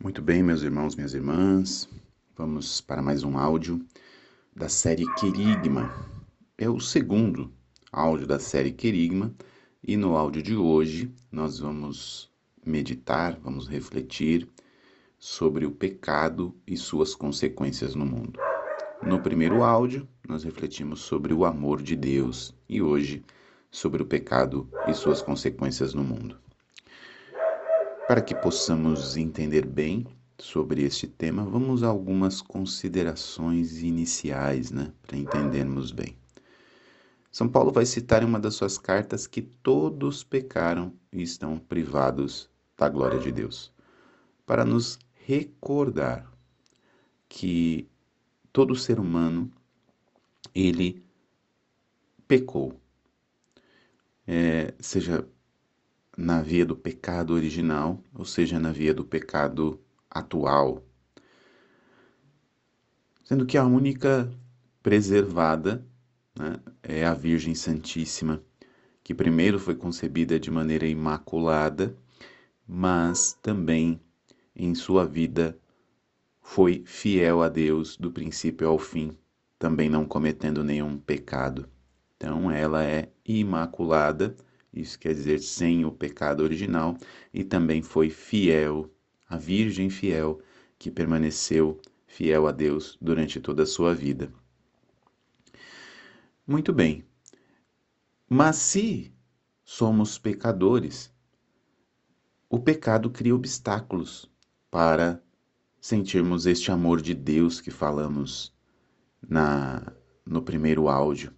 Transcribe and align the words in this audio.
Muito 0.00 0.22
bem, 0.22 0.44
meus 0.44 0.62
irmãos, 0.62 0.94
minhas 0.94 1.12
irmãs, 1.12 1.88
vamos 2.36 2.80
para 2.80 3.02
mais 3.02 3.24
um 3.24 3.36
áudio 3.36 3.84
da 4.54 4.68
série 4.68 5.04
Querigma. 5.14 5.92
É 6.56 6.70
o 6.70 6.78
segundo 6.78 7.52
áudio 7.90 8.24
da 8.24 8.38
série 8.38 8.70
Querigma 8.70 9.34
e 9.82 9.96
no 9.96 10.16
áudio 10.16 10.40
de 10.40 10.54
hoje 10.54 11.12
nós 11.32 11.58
vamos 11.58 12.30
meditar, 12.64 13.40
vamos 13.42 13.66
refletir 13.66 14.48
sobre 15.18 15.66
o 15.66 15.72
pecado 15.72 16.54
e 16.64 16.76
suas 16.76 17.12
consequências 17.12 17.96
no 17.96 18.06
mundo. 18.06 18.38
No 19.02 19.20
primeiro 19.20 19.64
áudio, 19.64 20.08
nós 20.28 20.44
refletimos 20.44 21.00
sobre 21.00 21.34
o 21.34 21.44
amor 21.44 21.82
de 21.82 21.96
Deus 21.96 22.54
e 22.68 22.80
hoje 22.80 23.24
sobre 23.68 24.00
o 24.00 24.06
pecado 24.06 24.70
e 24.86 24.94
suas 24.94 25.20
consequências 25.20 25.92
no 25.92 26.04
mundo. 26.04 26.38
Para 28.08 28.22
que 28.22 28.34
possamos 28.34 29.18
entender 29.18 29.66
bem 29.66 30.06
sobre 30.38 30.82
este 30.82 31.06
tema, 31.06 31.44
vamos 31.44 31.82
a 31.82 31.88
algumas 31.88 32.40
considerações 32.40 33.82
iniciais, 33.82 34.70
né, 34.70 34.90
para 35.02 35.18
entendermos 35.18 35.92
bem. 35.92 36.16
São 37.30 37.46
Paulo 37.46 37.70
vai 37.70 37.84
citar 37.84 38.22
em 38.22 38.24
uma 38.24 38.40
das 38.40 38.54
suas 38.54 38.78
cartas 38.78 39.26
que 39.26 39.42
todos 39.42 40.24
pecaram 40.24 40.94
e 41.12 41.22
estão 41.22 41.58
privados 41.58 42.48
da 42.78 42.88
glória 42.88 43.18
de 43.18 43.30
Deus, 43.30 43.70
para 44.46 44.64
nos 44.64 44.98
recordar 45.26 46.32
que 47.28 47.86
todo 48.54 48.74
ser 48.74 48.98
humano 48.98 49.52
ele 50.54 51.04
pecou, 52.26 52.80
é, 54.26 54.72
seja 54.80 55.28
na 56.18 56.42
via 56.42 56.66
do 56.66 56.74
pecado 56.74 57.32
original, 57.32 58.02
ou 58.12 58.24
seja, 58.24 58.58
na 58.58 58.72
via 58.72 58.92
do 58.92 59.04
pecado 59.04 59.80
atual. 60.10 60.82
Sendo 63.22 63.46
que 63.46 63.56
a 63.56 63.64
única 63.64 64.28
preservada 64.82 65.86
né, 66.36 66.58
é 66.82 67.06
a 67.06 67.14
Virgem 67.14 67.54
Santíssima, 67.54 68.42
que 69.04 69.14
primeiro 69.14 69.60
foi 69.60 69.76
concebida 69.76 70.40
de 70.40 70.50
maneira 70.50 70.88
imaculada, 70.88 71.96
mas 72.66 73.38
também 73.40 74.00
em 74.56 74.74
sua 74.74 75.06
vida 75.06 75.56
foi 76.42 76.82
fiel 76.84 77.42
a 77.42 77.48
Deus 77.48 77.96
do 77.96 78.10
princípio 78.10 78.66
ao 78.66 78.78
fim, 78.78 79.16
também 79.56 79.88
não 79.88 80.04
cometendo 80.04 80.64
nenhum 80.64 80.98
pecado. 80.98 81.68
Então 82.16 82.50
ela 82.50 82.82
é 82.82 83.08
imaculada 83.24 84.34
isso 84.80 84.98
quer 84.98 85.14
dizer 85.14 85.40
sem 85.40 85.84
o 85.84 85.92
pecado 85.92 86.42
original, 86.42 86.96
e 87.32 87.42
também 87.42 87.82
foi 87.82 88.10
fiel, 88.10 88.90
a 89.28 89.36
Virgem 89.36 89.90
fiel, 89.90 90.40
que 90.78 90.90
permaneceu 90.90 91.80
fiel 92.06 92.46
a 92.46 92.52
Deus 92.52 92.96
durante 93.00 93.40
toda 93.40 93.64
a 93.64 93.66
sua 93.66 93.94
vida. 93.94 94.32
Muito 96.46 96.72
bem, 96.72 97.04
mas 98.28 98.56
se 98.56 99.12
somos 99.64 100.18
pecadores, 100.18 101.12
o 102.48 102.58
pecado 102.58 103.10
cria 103.10 103.34
obstáculos 103.34 104.30
para 104.70 105.22
sentirmos 105.80 106.46
este 106.46 106.70
amor 106.70 107.02
de 107.02 107.14
Deus 107.14 107.60
que 107.60 107.70
falamos 107.70 108.54
na 109.20 109.92
no 110.24 110.42
primeiro 110.42 110.88
áudio 110.88 111.37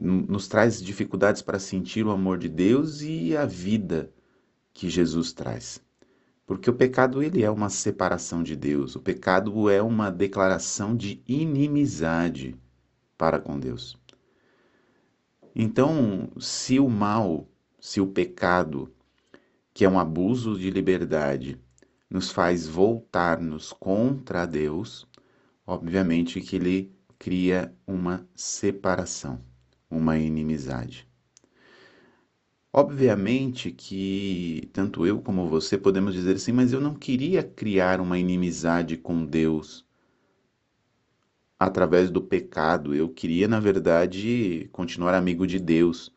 nos 0.00 0.48
traz 0.48 0.82
dificuldades 0.82 1.42
para 1.42 1.58
sentir 1.58 2.06
o 2.06 2.10
amor 2.10 2.38
de 2.38 2.48
Deus 2.48 3.00
e 3.02 3.36
a 3.36 3.44
vida 3.46 4.12
que 4.72 4.88
Jesus 4.88 5.32
traz. 5.32 5.80
Porque 6.46 6.70
o 6.70 6.74
pecado 6.74 7.22
ele 7.22 7.42
é 7.42 7.50
uma 7.50 7.68
separação 7.68 8.42
de 8.42 8.54
Deus, 8.54 8.94
o 8.94 9.00
pecado 9.00 9.68
é 9.68 9.82
uma 9.82 10.10
declaração 10.10 10.96
de 10.96 11.22
inimizade 11.26 12.56
para 13.18 13.40
com 13.40 13.58
Deus. 13.58 13.98
Então, 15.54 16.28
se 16.38 16.78
o 16.78 16.88
mal, 16.88 17.48
se 17.80 18.00
o 18.00 18.06
pecado, 18.06 18.92
que 19.74 19.84
é 19.84 19.88
um 19.88 19.98
abuso 19.98 20.58
de 20.58 20.70
liberdade, 20.70 21.58
nos 22.08 22.30
faz 22.30 22.68
voltar-nos 22.68 23.72
contra 23.72 24.46
Deus, 24.46 25.06
obviamente 25.66 26.40
que 26.40 26.56
ele 26.56 26.92
cria 27.18 27.74
uma 27.86 28.28
separação 28.34 29.40
uma 29.90 30.18
inimizade. 30.18 31.08
Obviamente 32.72 33.72
que 33.72 34.68
tanto 34.72 35.06
eu 35.06 35.20
como 35.22 35.48
você 35.48 35.78
podemos 35.78 36.12
dizer 36.12 36.36
assim, 36.36 36.52
mas 36.52 36.72
eu 36.72 36.80
não 36.80 36.94
queria 36.94 37.42
criar 37.42 38.00
uma 38.00 38.18
inimizade 38.18 38.96
com 38.96 39.24
Deus 39.24 39.86
através 41.58 42.10
do 42.10 42.20
pecado. 42.20 42.94
Eu 42.94 43.08
queria, 43.08 43.48
na 43.48 43.60
verdade, 43.60 44.68
continuar 44.72 45.14
amigo 45.14 45.46
de 45.46 45.58
Deus. 45.58 46.12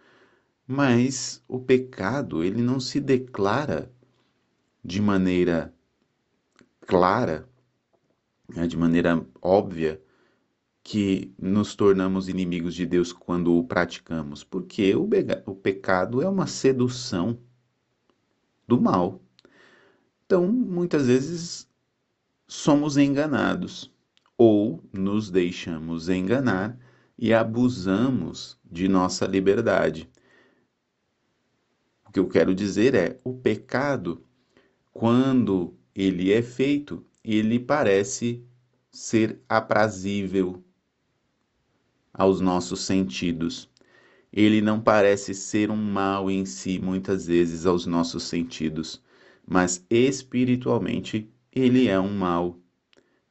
Mas 0.67 1.43
o 1.47 1.59
pecado, 1.59 2.43
ele 2.43 2.61
não 2.61 2.79
se 2.79 2.99
declara 2.99 3.91
de 4.83 5.01
maneira 5.01 5.73
clara, 6.81 7.47
né, 8.47 8.67
de 8.67 8.77
maneira 8.77 9.25
óbvia, 9.41 10.01
que 10.89 11.31
nos 11.37 11.75
tornamos 11.75 12.27
inimigos 12.27 12.73
de 12.73 12.83
Deus 12.83 13.13
quando 13.13 13.53
o 13.55 13.63
praticamos? 13.63 14.43
Porque 14.43 14.95
o, 14.95 15.07
o 15.45 15.53
pecado 15.53 16.19
é 16.19 16.27
uma 16.27 16.47
sedução 16.47 17.37
do 18.67 18.81
mal. 18.81 19.21
Então, 20.25 20.51
muitas 20.51 21.05
vezes 21.05 21.69
somos 22.47 22.97
enganados 22.97 23.93
ou 24.35 24.83
nos 24.91 25.29
deixamos 25.29 26.09
enganar 26.09 26.75
e 27.15 27.35
abusamos 27.35 28.57
de 28.65 28.87
nossa 28.87 29.27
liberdade. 29.27 30.09
O 32.07 32.11
que 32.11 32.19
eu 32.19 32.27
quero 32.27 32.55
dizer 32.55 32.95
é: 32.95 33.19
o 33.23 33.35
pecado, 33.35 34.25
quando 34.91 35.77
ele 35.93 36.33
é 36.33 36.41
feito, 36.41 37.05
ele 37.23 37.59
parece 37.59 38.43
ser 38.89 39.39
aprazível 39.47 40.63
aos 42.19 42.41
nossos 42.41 42.81
sentidos. 42.81 43.69
Ele 44.31 44.61
não 44.61 44.81
parece 44.81 45.33
ser 45.33 45.71
um 45.71 45.77
mal 45.77 46.29
em 46.29 46.45
si, 46.45 46.77
muitas 46.77 47.27
vezes, 47.27 47.65
aos 47.65 47.85
nossos 47.85 48.23
sentidos, 48.23 49.01
mas 49.47 49.85
espiritualmente 49.89 51.31
ele 51.49 51.87
é 51.87 51.97
um 51.97 52.13
mal, 52.13 52.59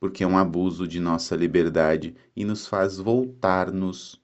porque 0.01 0.25
é 0.25 0.27
um 0.27 0.39
abuso 0.39 0.89
de 0.89 0.99
nossa 1.01 1.37
liberdade 1.37 2.17
e 2.35 2.47
nos 2.47 2.67
faz 2.67 2.97
voltar-nos 2.97 4.19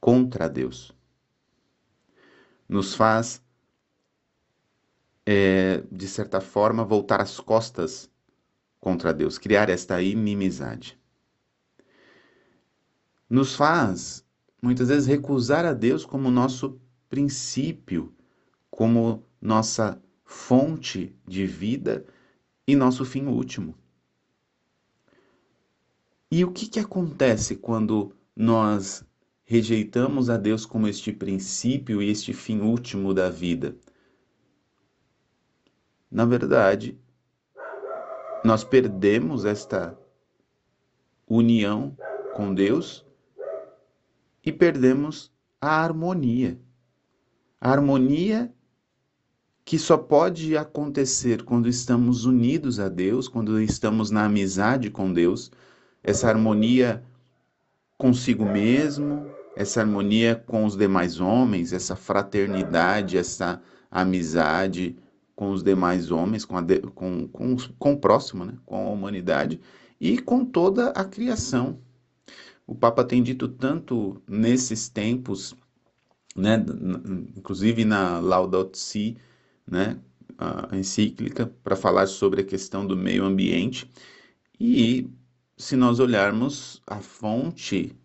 contra 0.00 0.48
Deus. 0.48 0.92
Nos 2.68 2.94
faz, 2.94 3.42
é, 5.26 5.82
de 5.90 6.06
certa 6.06 6.40
forma, 6.40 6.84
voltar 6.84 7.20
as 7.20 7.40
costas 7.40 8.08
contra 8.78 9.12
Deus, 9.12 9.36
criar 9.36 9.68
esta 9.68 10.00
inimizade 10.00 11.01
nos 13.32 13.54
faz 13.54 14.26
muitas 14.60 14.88
vezes 14.88 15.06
recusar 15.06 15.64
a 15.64 15.72
Deus 15.72 16.04
como 16.04 16.30
nosso 16.30 16.78
princípio, 17.08 18.14
como 18.70 19.24
nossa 19.40 19.98
fonte 20.22 21.16
de 21.26 21.46
vida 21.46 22.04
e 22.66 22.76
nosso 22.76 23.06
fim 23.06 23.24
último. 23.24 23.74
E 26.30 26.44
o 26.44 26.52
que, 26.52 26.68
que 26.68 26.78
acontece 26.78 27.56
quando 27.56 28.14
nós 28.36 29.02
rejeitamos 29.44 30.28
a 30.28 30.36
Deus 30.36 30.66
como 30.66 30.86
este 30.86 31.10
princípio 31.10 32.02
e 32.02 32.10
este 32.10 32.34
fim 32.34 32.60
último 32.60 33.14
da 33.14 33.30
vida? 33.30 33.74
Na 36.10 36.26
verdade, 36.26 36.98
nós 38.44 38.62
perdemos 38.62 39.46
esta 39.46 39.98
união 41.26 41.96
com 42.34 42.54
Deus 42.54 43.06
e 44.44 44.50
perdemos 44.52 45.30
a 45.60 45.82
harmonia. 45.82 46.58
A 47.60 47.70
harmonia 47.70 48.52
que 49.64 49.78
só 49.78 49.96
pode 49.96 50.56
acontecer 50.56 51.44
quando 51.44 51.68
estamos 51.68 52.24
unidos 52.24 52.80
a 52.80 52.88
Deus, 52.88 53.28
quando 53.28 53.60
estamos 53.60 54.10
na 54.10 54.24
amizade 54.24 54.90
com 54.90 55.12
Deus, 55.12 55.52
essa 56.02 56.28
harmonia 56.28 57.04
consigo 57.96 58.44
mesmo, 58.44 59.24
essa 59.54 59.80
harmonia 59.80 60.34
com 60.46 60.64
os 60.64 60.76
demais 60.76 61.20
homens, 61.20 61.72
essa 61.72 61.94
fraternidade, 61.94 63.16
essa 63.16 63.62
amizade 63.90 64.96
com 65.36 65.52
os 65.52 65.62
demais 65.62 66.10
homens, 66.10 66.44
com, 66.44 66.60
de, 66.60 66.80
com, 66.80 67.28
com, 67.28 67.56
com 67.78 67.92
o 67.92 67.98
próximo, 67.98 68.44
né? 68.44 68.54
com 68.66 68.88
a 68.88 68.90
humanidade 68.90 69.60
e 70.00 70.18
com 70.18 70.44
toda 70.44 70.88
a 70.90 71.04
criação. 71.04 71.78
O 72.66 72.74
Papa 72.74 73.04
tem 73.04 73.22
dito 73.22 73.48
tanto 73.48 74.22
nesses 74.26 74.88
tempos, 74.88 75.54
né, 76.34 76.56
inclusive 77.36 77.84
na 77.84 78.20
Laudato 78.20 78.78
Si, 78.78 79.16
né, 79.66 80.00
a 80.38 80.76
encíclica 80.76 81.46
para 81.62 81.76
falar 81.76 82.06
sobre 82.06 82.40
a 82.40 82.44
questão 82.44 82.86
do 82.86 82.96
meio 82.96 83.24
ambiente. 83.24 83.90
E 84.58 85.10
se 85.56 85.76
nós 85.76 86.00
olharmos 86.00 86.80
a 86.86 87.00
fonte 87.00 87.96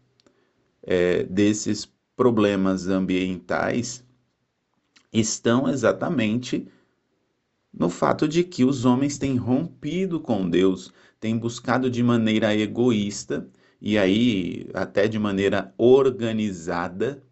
é, 0.84 1.24
desses 1.24 1.92
problemas 2.16 2.88
ambientais, 2.88 4.04
estão 5.12 5.70
exatamente 5.70 6.68
no 7.72 7.90
fato 7.90 8.28
de 8.28 8.44
que 8.44 8.66
os 8.66 8.86
homens 8.86 9.18
têm 9.18 9.38
rompido 9.38 10.20
com 10.20 10.50
Deus, 10.50 10.92
têm 11.20 11.38
buscado 11.38 11.90
de 11.90 12.02
maneira 12.02 12.56
egoísta 12.56 13.48
e 13.82 13.98
aí 13.98 14.68
até 14.74 15.08
de 15.08 15.20
maneira 15.20 15.74
organizada 15.78 17.24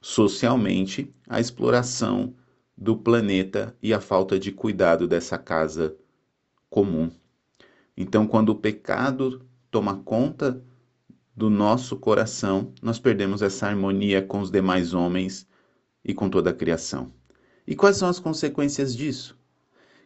socialmente 0.00 1.12
a 1.28 1.40
exploração 1.40 2.34
do 2.76 2.96
planeta 2.96 3.76
e 3.82 3.92
a 3.92 4.00
falta 4.00 4.38
de 4.38 4.52
cuidado 4.52 5.08
dessa 5.08 5.36
casa 5.36 5.96
comum. 6.70 7.10
Então, 7.96 8.26
quando 8.26 8.50
o 8.50 8.54
pecado 8.54 9.44
toma 9.70 9.96
conta 10.04 10.62
do 11.34 11.50
nosso 11.50 11.96
coração, 11.96 12.72
nós 12.80 12.98
perdemos 12.98 13.42
essa 13.42 13.66
harmonia 13.66 14.22
com 14.22 14.40
os 14.40 14.50
demais 14.50 14.94
homens 14.94 15.46
e 16.04 16.14
com 16.14 16.30
toda 16.30 16.50
a 16.50 16.54
criação. 16.54 17.12
E 17.66 17.74
quais 17.74 17.96
são 17.96 18.08
as 18.08 18.20
consequências 18.20 18.96
disso? 18.96 19.36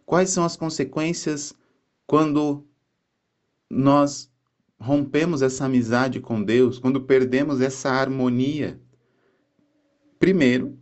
Quais 0.06 0.30
são 0.30 0.44
as 0.44 0.56
consequências 0.56 1.54
quando 2.06 2.66
nós 3.70 4.31
rompemos 4.82 5.42
essa 5.42 5.64
amizade 5.64 6.20
com 6.20 6.42
Deus, 6.42 6.78
quando 6.78 7.00
perdemos 7.00 7.60
essa 7.60 7.88
harmonia? 7.90 8.80
Primeiro, 10.18 10.76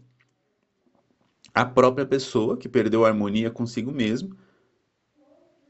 a 1.54 1.64
própria 1.64 2.06
pessoa 2.06 2.56
que 2.56 2.68
perdeu 2.68 3.04
a 3.04 3.08
harmonia 3.08 3.50
consigo 3.50 3.92
mesmo 3.92 4.34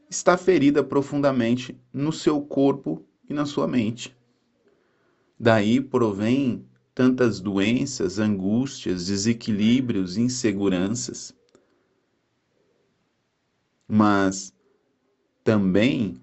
está 0.09 0.37
ferida 0.37 0.83
profundamente 0.83 1.77
no 1.91 2.11
seu 2.11 2.41
corpo 2.41 3.05
e 3.29 3.33
na 3.33 3.45
sua 3.45 3.67
mente. 3.67 4.15
Daí 5.39 5.81
provém 5.81 6.65
tantas 6.93 7.39
doenças, 7.39 8.19
angústias, 8.19 9.07
desequilíbrios, 9.07 10.17
inseguranças. 10.17 11.33
Mas 13.87 14.53
também, 15.43 16.21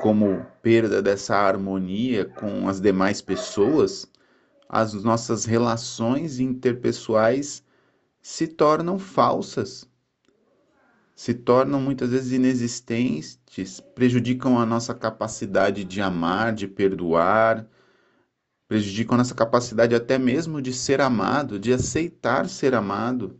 como 0.00 0.46
perda 0.62 1.02
dessa 1.02 1.36
harmonia 1.36 2.24
com 2.24 2.66
as 2.68 2.80
demais 2.80 3.20
pessoas, 3.20 4.06
as 4.66 4.94
nossas 4.94 5.44
relações 5.44 6.40
interpessoais 6.40 7.62
se 8.22 8.46
tornam 8.46 8.98
falsas, 8.98 9.86
se 11.14 11.34
tornam 11.34 11.82
muitas 11.82 12.10
vezes 12.10 12.32
inexistentes, 12.32 13.78
prejudicam 13.94 14.58
a 14.58 14.64
nossa 14.64 14.94
capacidade 14.94 15.84
de 15.84 16.00
amar, 16.00 16.54
de 16.54 16.66
perdoar, 16.66 17.66
prejudicam 18.66 19.16
a 19.16 19.18
nossa 19.18 19.34
capacidade 19.34 19.94
até 19.94 20.16
mesmo 20.16 20.62
de 20.62 20.72
ser 20.72 21.02
amado, 21.02 21.58
de 21.58 21.74
aceitar 21.74 22.48
ser 22.48 22.74
amado. 22.74 23.38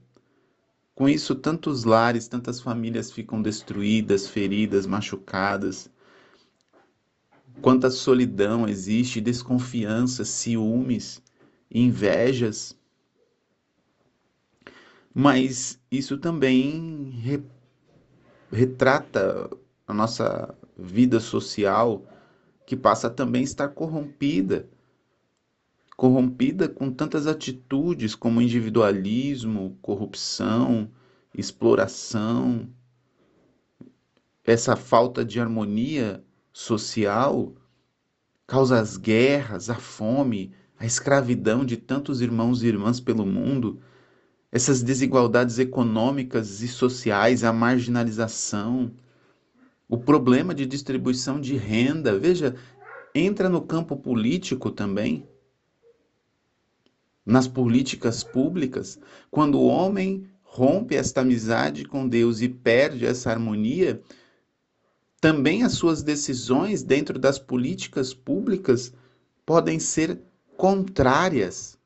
Com 0.95 1.09
isso, 1.09 1.35
tantos 1.35 1.85
lares, 1.85 2.29
tantas 2.29 2.61
famílias 2.61 3.11
ficam 3.11 3.41
destruídas, 3.41 4.29
feridas, 4.29 4.85
machucadas. 4.85 5.89
Quanta 7.61 7.91
solidão 7.91 8.69
existe, 8.69 9.21
desconfiança, 9.21 10.25
ciúmes, 10.25 11.23
invejas. 11.71 12.77
Mas 15.15 15.79
isso 15.91 16.17
também 16.19 17.11
re, 17.11 17.43
retrata 18.51 19.51
a 19.87 19.93
nossa 19.93 20.55
vida 20.77 21.21
social, 21.21 22.05
que 22.67 22.77
passa 22.77 23.11
também 23.11 23.43
a 23.43 23.45
estar 23.45 23.69
corrompida 23.69 24.69
corrompida 26.01 26.67
com 26.67 26.91
tantas 26.91 27.27
atitudes 27.27 28.15
como 28.15 28.41
individualismo, 28.41 29.77
corrupção, 29.83 30.91
exploração, 31.37 32.71
essa 34.43 34.77
falta 34.77 35.23
de 35.23 35.39
harmonia 35.39 36.25
social 36.53 37.55
causa 38.47 38.81
as 38.81 38.97
guerras, 38.97 39.71
a 39.71 39.77
fome, 39.77 40.53
a 40.79 40.85
escravidão 40.85 41.65
de 41.65 41.77
tantos 41.77 42.21
irmãos 42.21 42.63
e 42.63 42.67
irmãs 42.67 42.99
pelo 42.99 43.25
mundo, 43.25 43.81
essas 44.51 44.83
desigualdades 44.83 45.59
econômicas 45.59 46.61
e 46.61 46.67
sociais, 46.67 47.45
a 47.45 47.53
marginalização, 47.53 48.93
o 49.89 49.97
problema 49.97 50.55
de 50.55 50.67
distribuição 50.67 51.41
de 51.41 51.57
renda, 51.57 52.19
veja, 52.19 52.57
entra 53.15 53.49
no 53.49 53.61
campo 53.61 53.97
político 53.97 54.71
também 54.71 55.29
nas 57.25 57.47
políticas 57.47 58.25
públicas, 58.25 58.99
quando 59.31 59.59
o 59.59 59.67
homem 59.67 60.29
rompe 60.43 60.97
esta 60.97 61.21
amizade 61.21 61.85
com 61.85 62.09
Deus 62.09 62.41
e 62.41 62.49
perde 62.49 63.07
essa 63.07 63.31
harmonia, 63.31 64.03
também 65.21 65.63
as 65.63 65.73
suas 65.73 66.03
decisões 66.03 66.83
dentro 66.83 67.19
das 67.19 67.39
políticas 67.39 68.15
públicas 68.15 68.93
podem 69.45 69.79
ser 69.79 70.19
contrárias. 70.57 71.79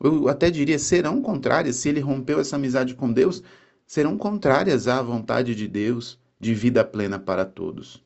Eu 0.00 0.28
até 0.28 0.50
diria 0.50 0.78
serão 0.78 1.22
contrárias, 1.22 1.76
se 1.76 1.88
ele 1.88 2.00
rompeu 2.00 2.40
essa 2.40 2.56
amizade 2.56 2.94
com 2.94 3.12
Deus, 3.12 3.42
serão 3.86 4.18
contrárias 4.18 4.88
à 4.88 5.00
vontade 5.00 5.54
de 5.54 5.68
Deus 5.68 6.18
de 6.38 6.54
vida 6.54 6.84
plena 6.84 7.18
para 7.18 7.44
todos. 7.44 8.02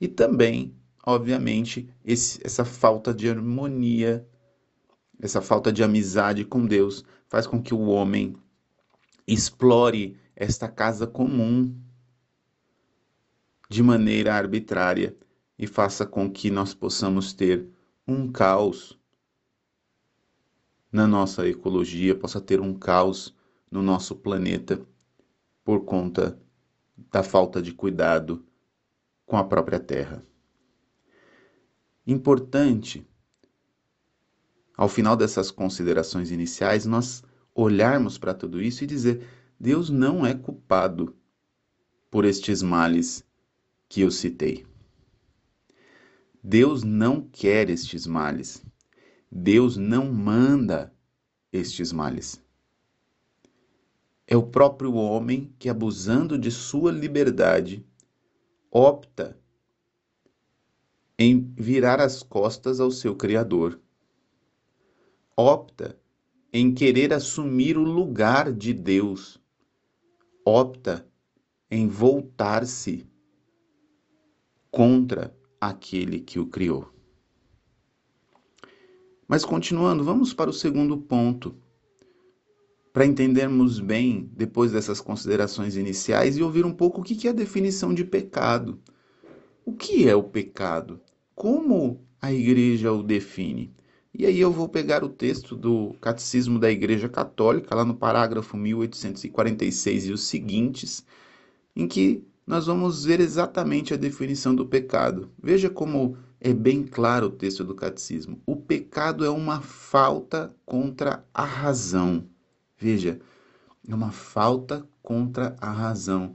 E 0.00 0.08
também, 0.08 0.74
obviamente, 1.04 1.88
esse, 2.04 2.40
essa 2.42 2.64
falta 2.64 3.12
de 3.12 3.28
harmonia 3.28 4.26
essa 5.22 5.40
falta 5.42 5.72
de 5.72 5.82
amizade 5.82 6.44
com 6.44 6.64
Deus 6.64 7.04
faz 7.28 7.46
com 7.46 7.62
que 7.62 7.74
o 7.74 7.86
homem 7.86 8.34
explore 9.26 10.16
esta 10.34 10.68
casa 10.68 11.06
comum 11.06 11.74
de 13.70 13.84
maneira 13.84 14.34
arbitrária 14.34 15.16
e 15.56 15.64
faça 15.64 16.04
com 16.04 16.28
que 16.28 16.50
nós 16.50 16.74
possamos 16.74 17.32
ter 17.32 17.68
um 18.04 18.30
caos 18.30 18.98
na 20.90 21.06
nossa 21.06 21.46
ecologia, 21.46 22.18
possa 22.18 22.40
ter 22.40 22.60
um 22.60 22.74
caos 22.74 23.32
no 23.70 23.80
nosso 23.80 24.16
planeta 24.16 24.84
por 25.64 25.84
conta 25.84 26.36
da 27.12 27.22
falta 27.22 27.62
de 27.62 27.72
cuidado 27.72 28.44
com 29.24 29.36
a 29.36 29.44
própria 29.44 29.78
terra. 29.78 30.26
Importante 32.04 33.06
ao 34.76 34.88
final 34.88 35.16
dessas 35.16 35.52
considerações 35.52 36.32
iniciais, 36.32 36.86
nós 36.86 37.22
olharmos 37.54 38.18
para 38.18 38.34
tudo 38.34 38.60
isso 38.60 38.82
e 38.82 38.86
dizer: 38.86 39.28
Deus 39.60 39.90
não 39.90 40.26
é 40.26 40.34
culpado 40.34 41.14
por 42.10 42.24
estes 42.24 42.62
males 42.62 43.24
que 43.90 44.00
eu 44.00 44.10
citei. 44.10 44.64
Deus 46.42 46.82
não 46.82 47.20
quer 47.20 47.68
estes 47.68 48.06
males. 48.06 48.64
Deus 49.30 49.76
não 49.76 50.10
manda 50.10 50.90
estes 51.52 51.92
males. 51.92 52.42
É 54.26 54.34
o 54.34 54.42
próprio 54.42 54.94
homem 54.94 55.52
que, 55.58 55.68
abusando 55.68 56.38
de 56.38 56.50
sua 56.50 56.90
liberdade, 56.90 57.84
opta 58.70 59.38
em 61.18 61.52
virar 61.58 62.00
as 62.00 62.22
costas 62.22 62.80
ao 62.80 62.90
seu 62.90 63.14
Criador 63.14 63.78
opta 65.40 65.98
em 66.52 66.74
querer 66.74 67.14
assumir 67.14 67.78
o 67.78 67.82
lugar 67.82 68.52
de 68.52 68.74
Deus, 68.74 69.40
opta 70.44 71.06
em 71.70 71.88
voltar-se 71.88 73.08
contra 74.70 75.34
aquele 75.60 76.20
que 76.20 76.38
o 76.38 76.46
criou. 76.46 76.88
Mas 79.26 79.44
continuando, 79.44 80.02
vamos 80.02 80.34
para 80.34 80.50
o 80.50 80.52
segundo 80.52 80.98
ponto, 80.98 81.54
para 82.92 83.06
entendermos 83.06 83.78
bem, 83.78 84.28
depois 84.32 84.72
dessas 84.72 85.00
considerações 85.00 85.76
iniciais, 85.76 86.36
e 86.36 86.42
ouvir 86.42 86.64
um 86.64 86.72
pouco 86.72 87.00
o 87.00 87.04
que 87.04 87.28
é 87.28 87.30
a 87.30 87.34
definição 87.34 87.94
de 87.94 88.04
pecado. 88.04 88.80
O 89.64 89.72
que 89.72 90.08
é 90.08 90.16
o 90.16 90.22
pecado? 90.22 91.00
Como 91.34 92.04
a 92.20 92.32
igreja 92.32 92.92
o 92.92 93.02
define? 93.02 93.72
E 94.12 94.26
aí 94.26 94.40
eu 94.40 94.50
vou 94.50 94.68
pegar 94.68 95.04
o 95.04 95.08
texto 95.08 95.54
do 95.54 95.94
Catecismo 96.00 96.58
da 96.58 96.70
Igreja 96.70 97.08
Católica, 97.08 97.74
lá 97.76 97.84
no 97.84 97.94
parágrafo 97.94 98.56
1846 98.56 100.06
e 100.06 100.12
os 100.12 100.24
seguintes, 100.24 101.06
em 101.76 101.86
que 101.86 102.24
nós 102.46 102.66
vamos 102.66 103.04
ver 103.04 103.20
exatamente 103.20 103.94
a 103.94 103.96
definição 103.96 104.54
do 104.54 104.66
pecado. 104.66 105.30
Veja 105.40 105.70
como 105.70 106.16
é 106.40 106.52
bem 106.52 106.84
claro 106.84 107.26
o 107.26 107.30
texto 107.30 107.62
do 107.62 107.74
Catecismo. 107.74 108.40
O 108.46 108.56
pecado 108.56 109.24
é 109.24 109.30
uma 109.30 109.60
falta 109.60 110.54
contra 110.64 111.24
a 111.34 111.44
razão. 111.44 112.26
Veja, 112.78 113.20
é 113.86 113.94
uma 113.94 114.10
falta 114.10 114.88
contra 115.02 115.54
a 115.60 115.70
razão. 115.70 116.34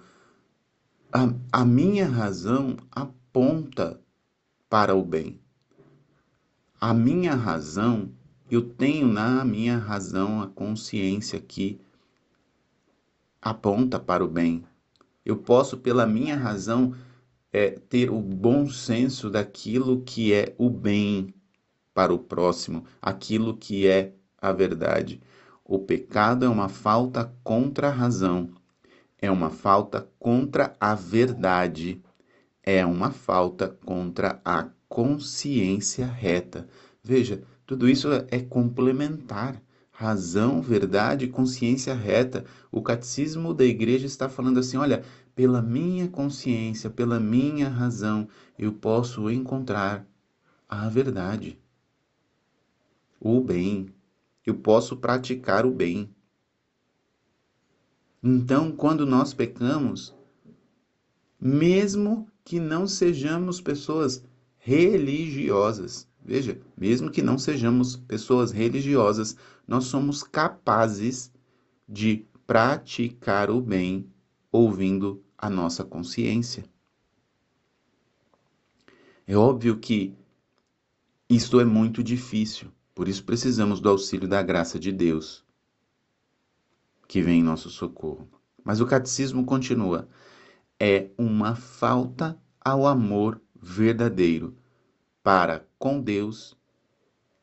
A, 1.12 1.34
a 1.52 1.66
minha 1.66 2.08
razão 2.08 2.78
aponta 2.92 4.00
para 4.70 4.94
o 4.96 5.04
bem. 5.04 5.40
A 6.80 6.94
minha 6.94 7.34
razão, 7.34 8.12
eu 8.52 8.62
tenho 8.62 9.08
na 9.08 9.44
minha 9.44 9.78
razão 9.78 10.42
a 10.42 10.48
consciência 10.48 11.40
que 11.40 11.82
aponta 13.42 14.00
para 14.00 14.24
o 14.24 14.28
bem. 14.28 14.64
Eu 15.26 15.38
posso, 15.38 15.78
pela 15.78 16.06
minha 16.06 16.36
razão, 16.38 16.94
é, 17.52 17.72
ter 17.72 18.12
o 18.12 18.22
bom 18.22 18.70
senso 18.70 19.30
daquilo 19.30 20.02
que 20.02 20.32
é 20.34 20.54
o 20.58 20.70
bem 20.70 21.34
para 21.94 22.14
o 22.14 22.20
próximo, 22.20 22.86
aquilo 23.02 23.58
que 23.58 23.88
é 23.88 24.14
a 24.38 24.52
verdade. 24.52 25.22
O 25.64 25.80
pecado 25.80 26.46
é 26.46 26.50
uma 26.50 26.70
falta 26.70 27.34
contra 27.44 27.88
a 27.88 27.92
razão, 27.92 28.50
é 29.20 29.32
uma 29.32 29.50
falta 29.50 30.08
contra 30.20 30.76
a 30.80 30.94
verdade, 30.94 32.04
é 32.62 32.86
uma 32.86 33.10
falta 33.10 33.70
contra 33.70 34.40
a 34.46 34.70
consciência 34.88 36.06
reta. 36.06 36.68
Veja, 37.04 37.42
tudo 37.66 37.90
isso 37.90 38.10
é 38.30 38.40
complementar. 38.42 39.62
Razão, 39.98 40.62
verdade, 40.62 41.26
consciência 41.26 41.94
reta. 41.94 42.44
O 42.70 42.82
catecismo 42.82 43.54
da 43.54 43.64
igreja 43.64 44.06
está 44.06 44.28
falando 44.28 44.60
assim: 44.60 44.76
olha, 44.76 45.06
pela 45.34 45.62
minha 45.62 46.10
consciência, 46.10 46.90
pela 46.90 47.18
minha 47.18 47.70
razão, 47.70 48.28
eu 48.60 48.74
posso 48.74 49.30
encontrar 49.30 50.06
a 50.68 50.90
verdade, 50.90 51.58
o 53.22 53.40
bem. 53.40 53.88
Eu 54.46 54.56
posso 54.56 54.98
praticar 54.98 55.66
o 55.66 55.72
bem. 55.72 56.14
Então, 58.22 58.74
quando 58.74 59.06
nós 59.06 59.34
pecamos, 59.34 60.14
mesmo 61.40 62.30
que 62.44 62.60
não 62.60 62.86
sejamos 62.86 63.62
pessoas 63.62 64.26
religiosas, 64.58 66.06
veja, 66.26 66.60
mesmo 66.76 67.12
que 67.12 67.22
não 67.22 67.38
sejamos 67.38 67.96
pessoas 67.96 68.52
religiosas, 68.52 69.38
nós 69.68 69.86
somos 69.86 70.24
capazes 70.24 71.32
de 71.88 72.26
praticar 72.48 73.52
o 73.52 73.62
bem 73.62 74.10
ouvindo 74.52 75.24
a 75.38 75.50
nossa 75.50 75.84
consciência. 75.84 76.66
É 79.28 79.36
óbvio 79.36 79.78
que 79.78 80.16
isto 81.30 81.60
é 81.60 81.66
muito 81.66 82.04
difícil, 82.04 82.72
por 82.94 83.08
isso 83.08 83.24
precisamos 83.24 83.80
do 83.80 83.90
auxílio 83.90 84.28
da 84.28 84.42
graça 84.42 84.80
de 84.80 84.92
Deus, 84.92 85.44
que 87.08 87.22
vem 87.22 87.40
em 87.40 87.44
nosso 87.44 87.70
socorro. 87.70 88.28
Mas 88.64 88.82
o 88.82 88.86
catecismo 88.86 89.46
continua: 89.46 90.08
é 90.80 91.10
uma 91.18 91.56
falta 91.56 92.40
ao 92.60 92.88
amor 92.88 93.40
verdadeiro 93.56 94.56
para 95.26 95.66
com 95.80 96.00
Deus 96.00 96.56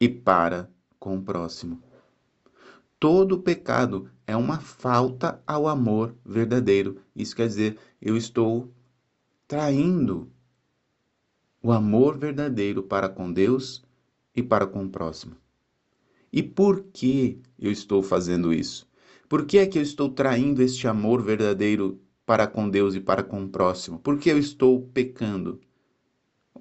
e 0.00 0.08
para 0.08 0.70
com 1.00 1.16
o 1.16 1.22
próximo. 1.22 1.82
Todo 3.00 3.40
pecado 3.40 4.08
é 4.24 4.36
uma 4.36 4.60
falta 4.60 5.42
ao 5.44 5.66
amor 5.66 6.14
verdadeiro. 6.24 7.00
Isso 7.12 7.34
quer 7.34 7.48
dizer, 7.48 7.76
eu 8.00 8.16
estou 8.16 8.72
traindo 9.48 10.30
o 11.60 11.72
amor 11.72 12.16
verdadeiro 12.16 12.84
para 12.84 13.08
com 13.08 13.32
Deus 13.32 13.82
e 14.32 14.44
para 14.44 14.64
com 14.64 14.84
o 14.84 14.88
próximo. 14.88 15.34
E 16.32 16.40
por 16.40 16.84
que 16.84 17.42
eu 17.58 17.72
estou 17.72 18.00
fazendo 18.00 18.52
isso? 18.52 18.88
Por 19.28 19.44
que 19.44 19.58
é 19.58 19.66
que 19.66 19.78
eu 19.78 19.82
estou 19.82 20.08
traindo 20.08 20.62
este 20.62 20.86
amor 20.86 21.20
verdadeiro 21.20 22.00
para 22.24 22.46
com 22.46 22.70
Deus 22.70 22.94
e 22.94 23.00
para 23.00 23.24
com 23.24 23.42
o 23.42 23.48
próximo? 23.48 23.98
Por 23.98 24.20
que 24.20 24.30
eu 24.30 24.38
estou 24.38 24.82
pecando? 24.94 25.60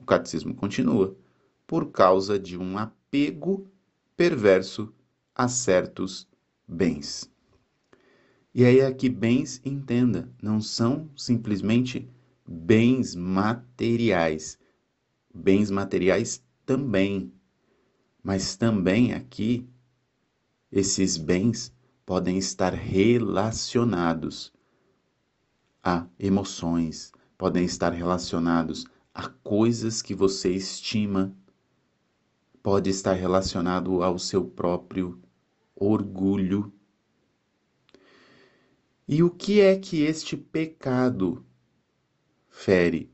O 0.01 0.05
catecismo 0.05 0.55
continua. 0.55 1.15
Por 1.67 1.91
causa 1.91 2.39
de 2.39 2.57
um 2.57 2.77
apego 2.77 3.71
perverso 4.17 4.91
a 5.33 5.47
certos 5.47 6.27
bens. 6.67 7.31
E 8.53 8.65
aí 8.65 8.81
aqui 8.81 9.07
bens, 9.07 9.61
entenda, 9.63 10.29
não 10.41 10.59
são 10.59 11.09
simplesmente 11.15 12.09
bens 12.45 13.15
materiais. 13.15 14.59
Bens 15.33 15.69
materiais 15.69 16.43
também. 16.65 17.31
Mas 18.23 18.55
também 18.57 19.13
aqui 19.13 19.69
esses 20.71 21.15
bens 21.15 21.73
podem 22.05 22.37
estar 22.39 22.73
relacionados 22.73 24.51
a 25.83 26.05
emoções, 26.19 27.11
podem 27.37 27.65
estar 27.65 27.91
relacionados 27.91 28.85
a 29.13 29.27
coisas 29.27 30.01
que 30.01 30.15
você 30.15 30.51
estima, 30.51 31.35
pode 32.63 32.89
estar 32.89 33.13
relacionado 33.13 34.03
ao 34.03 34.17
seu 34.19 34.45
próprio 34.45 35.21
orgulho 35.75 36.73
e 39.13 39.21
o 39.21 39.29
que 39.29 39.59
é 39.59 39.77
que 39.77 40.03
este 40.03 40.37
pecado 40.37 41.45
fere? 42.47 43.11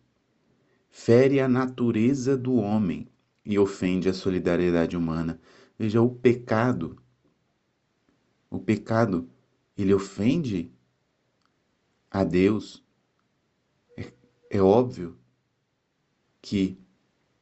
Fere 0.92 1.40
a 1.40 1.48
natureza 1.48 2.38
do 2.38 2.54
homem 2.54 3.08
e 3.44 3.58
ofende 3.58 4.08
a 4.08 4.14
solidariedade 4.14 4.96
humana. 4.96 5.42
Veja, 5.76 6.00
o 6.00 6.14
pecado, 6.14 7.02
o 8.48 8.60
pecado, 8.60 9.28
ele 9.76 9.92
ofende 9.92 10.72
a 12.12 12.24
Deus. 12.24 12.84
É, 13.98 14.14
é 14.52 14.62
óbvio 14.62 15.18
que 16.48 16.80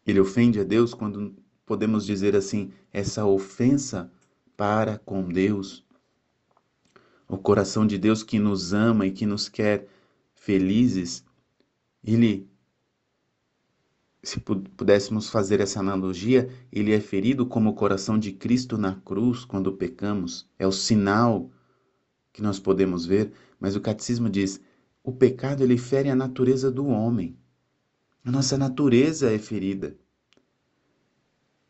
ele 0.04 0.20
ofende 0.20 0.60
a 0.60 0.64
Deus 0.64 0.92
quando 0.92 1.36
podemos 1.64 2.08
dizer 2.08 2.36
assim, 2.36 2.72
essa 2.92 3.24
ofensa 3.24 4.12
para 4.58 4.98
com 4.98 5.30
Deus 5.30 5.86
o 7.28 7.38
coração 7.38 7.86
de 7.86 8.00
Deus 8.00 8.24
que 8.24 8.40
nos 8.40 8.74
ama 8.74 9.06
e 9.06 9.12
que 9.12 9.28
nos 9.28 9.48
quer 9.48 9.88
felizes, 10.34 11.24
ele, 12.04 12.50
se 14.24 14.40
pudéssemos 14.40 15.30
fazer 15.30 15.60
essa 15.60 15.80
analogia, 15.80 16.50
ele 16.72 16.92
é 16.92 17.00
ferido 17.00 17.46
como 17.46 17.70
o 17.70 17.76
coração 17.76 18.18
de 18.18 18.32
Cristo 18.32 18.76
na 18.76 18.96
cruz 18.96 19.46
quando 19.46 19.74
pecamos. 19.74 20.50
É 20.58 20.66
o 20.66 20.72
sinal 20.72 21.52
que 22.34 22.42
nós 22.42 22.60
podemos 22.60 23.06
ver, 23.06 23.32
mas 23.60 23.76
o 23.76 23.82
catecismo 23.82 24.32
diz: 24.32 24.60
o 25.04 25.12
pecado 25.12 25.62
ele 25.62 25.78
fere 25.78 26.10
a 26.10 26.16
natureza 26.16 26.72
do 26.72 26.88
homem. 26.88 27.38
Nossa 28.26 28.58
natureza 28.58 29.32
é 29.32 29.38
ferida 29.38 29.96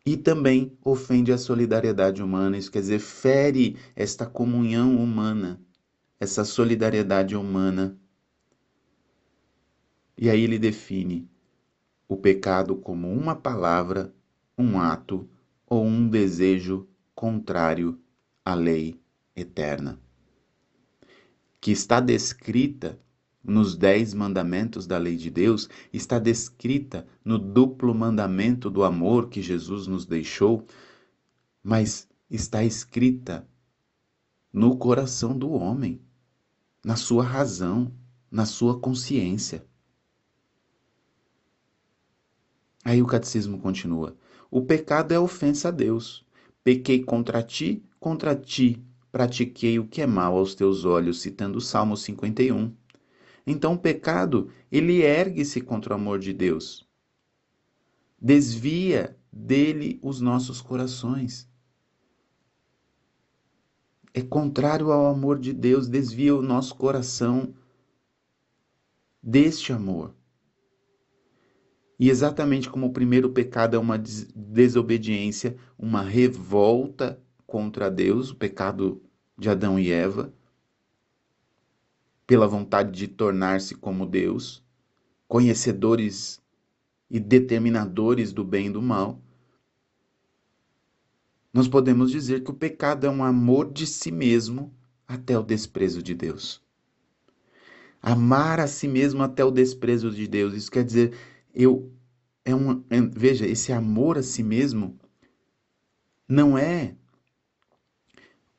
e 0.06 0.16
também 0.16 0.78
ofende 0.82 1.34
a 1.34 1.38
solidariedade 1.38 2.24
humana, 2.24 2.58
isso 2.58 2.72
quer 2.72 2.80
dizer, 2.80 3.00
fere 3.00 3.78
esta 3.94 4.26
comunhão 4.26 4.96
humana, 4.96 5.60
essa 6.18 6.46
solidariedade 6.46 7.36
humana. 7.36 8.00
E 10.18 10.30
aí 10.30 10.40
ele 10.40 10.58
define 10.58 11.30
o 12.08 12.16
pecado 12.16 12.78
como 12.78 13.12
uma 13.12 13.36
palavra, 13.36 14.16
um 14.58 14.80
ato 14.80 15.30
ou 15.68 15.84
um 15.84 16.08
desejo 16.08 16.88
contrário 17.14 18.00
à 18.46 18.54
lei 18.54 18.98
eterna, 19.36 20.00
que 21.60 21.72
está 21.72 22.00
descrita 22.00 22.98
nos 23.46 23.75
dez 23.75 24.14
mandamentos 24.14 24.88
da 24.88 24.98
lei 24.98 25.16
de 25.16 25.30
Deus 25.30 25.70
está 25.94 26.18
descrita 26.20 27.06
no 27.24 27.38
duplo 27.38 27.94
mandamento 27.94 28.70
do 28.70 28.84
amor 28.84 29.30
que 29.30 29.42
Jesus 29.42 29.88
nos 29.88 30.06
deixou, 30.06 30.66
mas 31.64 32.08
está 32.30 32.64
escrita 32.64 33.48
no 34.52 34.78
coração 34.78 35.38
do 35.38 35.52
homem, 35.52 36.02
na 36.84 36.96
sua 36.96 37.24
razão, 37.24 37.92
na 38.32 38.46
sua 38.46 38.80
consciência. 38.80 39.66
Aí 42.84 43.02
o 43.02 43.08
catecismo 43.08 43.60
continua: 43.60 44.16
o 44.50 44.62
pecado 44.62 45.12
é 45.12 45.20
ofensa 45.20 45.70
a 45.70 45.72
Deus. 45.72 46.25
Pequei 46.64 47.04
contra 47.04 47.44
ti, 47.44 47.84
contra 48.00 48.36
ti 48.36 48.84
pratiquei 49.16 49.80
o 49.80 49.88
que 49.88 50.02
é 50.02 50.06
mal 50.06 50.38
aos 50.38 50.56
teus 50.56 50.84
olhos, 50.84 51.22
citando 51.22 51.60
o 51.60 51.62
Salmo 51.62 51.96
51. 51.96 52.70
Então 53.46 53.74
o 53.74 53.80
pecado, 53.80 54.50
ele 54.72 55.02
ergue-se 55.02 55.62
contra 55.62 55.94
o 55.94 55.96
amor 55.98 56.20
de 56.20 56.34
Deus. 56.34 56.88
Desvia 58.20 59.18
dele 59.32 60.00
os 60.02 60.20
nossos 60.20 60.62
corações. 60.62 61.48
É 64.14 64.22
contrário 64.22 64.92
ao 64.92 65.08
amor 65.08 65.38
de 65.38 65.54
Deus, 65.54 65.88
desvia 65.88 66.36
o 66.36 66.42
nosso 66.42 66.74
coração 66.75 67.54
deste 69.22 69.74
amor. 69.74 70.16
E 72.00 72.10
exatamente 72.10 72.70
como 72.70 72.88
o 72.88 72.94
primeiro 72.94 73.30
pecado 73.32 73.75
é 73.75 73.80
uma 73.80 73.98
desobediência, 73.98 75.58
uma 75.78 76.02
revolta 76.02 77.22
contra 77.46 77.92
Deus, 77.92 78.32
o 78.32 78.36
pecado 78.36 79.02
de 79.38 79.50
Adão 79.50 79.80
e 79.80 79.92
Eva, 79.92 80.34
pela 82.25 82.48
vontade 82.48 82.91
de 82.91 83.08
tornar-se 83.08 83.75
como 83.75 84.05
Deus, 84.05 84.63
conhecedores 85.27 86.41
e 87.10 87.20
determinadores 87.20 88.34
do 88.34 88.44
bem 88.44 88.67
e 88.67 88.72
do 88.72 88.82
mal, 88.82 89.22
nós 91.53 91.67
podemos 91.67 92.12
dizer 92.12 92.44
que 92.44 92.51
o 92.51 92.55
pecado 92.55 93.05
é 93.05 93.10
um 93.10 93.24
amor 93.24 93.72
de 93.72 93.88
si 93.88 94.12
mesmo 94.12 94.74
até 95.08 95.38
o 95.38 95.44
desprezo 95.44 96.01
de 96.01 96.13
Deus. 96.13 96.62
Amar 98.01 98.60
a 98.60 98.67
si 98.67 98.88
mesmo 98.88 99.24
até 99.24 99.44
o 99.44 99.51
desprezo 99.51 100.12
de 100.12 100.27
Deus. 100.27 100.53
Isso 100.53 100.70
quer 100.70 100.84
dizer, 100.84 101.17
eu 101.53 101.91
é 102.44 102.53
um, 102.53 102.84
é, 102.89 103.01
veja, 103.01 103.48
esse 103.48 103.74
amor 103.74 104.17
a 104.17 104.24
si 104.24 104.44
mesmo 104.44 105.00
não 106.27 106.58
é 106.58 106.96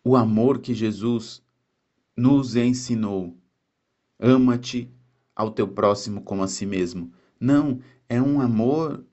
o 0.02 0.16
amor 0.16 0.58
que 0.60 0.74
Jesus 0.74 1.42
nos 2.16 2.56
ensinou. 2.56 3.36
Ama-te 4.18 4.90
ao 5.34 5.50
teu 5.50 5.68
próximo 5.68 6.22
como 6.22 6.42
a 6.42 6.48
si 6.48 6.64
mesmo. 6.64 7.12
Não, 7.38 7.80
é 8.08 8.20
um 8.20 8.40
amor, 8.40 9.04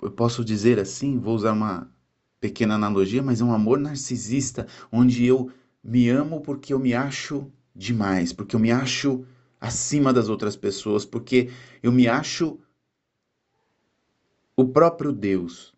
eu 0.00 0.10
posso 0.10 0.44
dizer 0.44 0.78
assim, 0.78 1.18
vou 1.18 1.34
usar 1.34 1.52
uma 1.52 1.92
pequena 2.40 2.74
analogia, 2.74 3.22
mas 3.22 3.40
é 3.40 3.44
um 3.44 3.52
amor 3.52 3.78
narcisista, 3.78 4.66
onde 4.90 5.24
eu 5.24 5.50
me 5.82 6.08
amo 6.08 6.40
porque 6.40 6.72
eu 6.72 6.78
me 6.78 6.94
acho 6.94 7.50
demais, 7.74 8.32
porque 8.32 8.54
eu 8.54 8.60
me 8.60 8.70
acho 8.70 9.24
acima 9.60 10.12
das 10.12 10.28
outras 10.28 10.56
pessoas, 10.56 11.04
porque 11.04 11.50
eu 11.82 11.90
me 11.90 12.06
acho 12.06 12.58
o 14.56 14.68
próprio 14.68 15.12
Deus. 15.12 15.72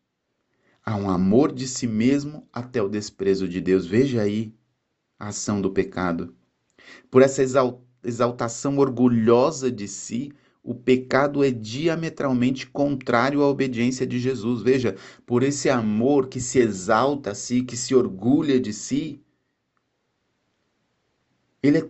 Há 0.84 0.96
um 0.96 1.08
amor 1.08 1.52
de 1.52 1.66
si 1.66 1.86
mesmo 1.86 2.46
até 2.52 2.82
o 2.82 2.88
desprezo 2.88 3.48
de 3.48 3.60
Deus. 3.60 3.86
Veja 3.86 4.20
aí 4.20 4.54
a 5.18 5.28
ação 5.28 5.62
do 5.62 5.70
pecado. 5.70 6.34
Por 7.10 7.22
essa 7.22 7.42
exaltação 7.42 7.84
orgulhosa 8.78 9.70
de 9.70 9.88
si, 9.88 10.32
o 10.62 10.75
pecado 10.75 11.44
é 11.44 11.50
diametralmente 11.50 12.66
contrário 12.66 13.42
à 13.42 13.49
obediência 13.49 14.06
de 14.06 14.18
Jesus. 14.18 14.62
Veja, 14.62 14.96
por 15.26 15.42
esse 15.42 15.68
amor 15.68 16.28
que 16.28 16.40
se 16.40 16.58
exalta 16.58 17.32
a 17.32 17.34
si, 17.34 17.62
que 17.62 17.76
se 17.76 17.94
orgulha 17.94 18.58
de 18.58 18.73
si, 18.73 19.20
ele 21.62 21.78
é 21.78 21.88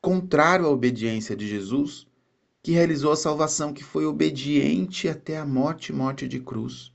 contrário 0.00 0.66
à 0.66 0.70
obediência 0.70 1.36
de 1.36 1.46
Jesus, 1.46 2.06
que 2.62 2.72
realizou 2.72 3.12
a 3.12 3.16
salvação, 3.16 3.72
que 3.72 3.84
foi 3.84 4.04
obediente 4.04 5.08
até 5.08 5.38
a 5.38 5.46
morte 5.46 5.92
morte 5.92 6.26
de 6.26 6.40
cruz. 6.40 6.92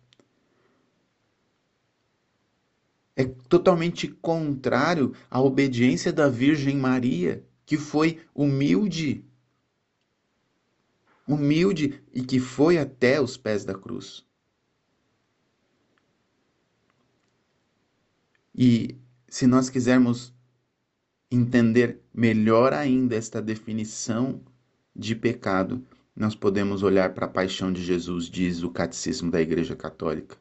É 3.15 3.25
totalmente 3.25 4.07
contrário 4.07 5.13
à 5.29 5.41
obediência 5.41 6.11
da 6.11 6.27
Virgem 6.27 6.75
Maria, 6.75 7.45
que 7.71 7.77
foi 7.77 8.19
humilde, 8.35 9.23
humilde 11.25 12.03
e 12.11 12.21
que 12.21 12.37
foi 12.37 12.77
até 12.77 13.21
os 13.21 13.37
pés 13.37 13.63
da 13.63 13.73
cruz. 13.73 14.25
E 18.53 18.97
se 19.29 19.47
nós 19.47 19.69
quisermos 19.69 20.33
entender 21.31 22.01
melhor 22.13 22.73
ainda 22.73 23.15
esta 23.15 23.41
definição 23.41 24.43
de 24.93 25.15
pecado, 25.15 25.81
nós 26.13 26.35
podemos 26.35 26.83
olhar 26.83 27.13
para 27.13 27.25
a 27.25 27.29
paixão 27.29 27.71
de 27.71 27.81
Jesus, 27.81 28.25
diz 28.25 28.63
o 28.63 28.69
Catecismo 28.69 29.31
da 29.31 29.41
Igreja 29.41 29.77
Católica. 29.77 30.35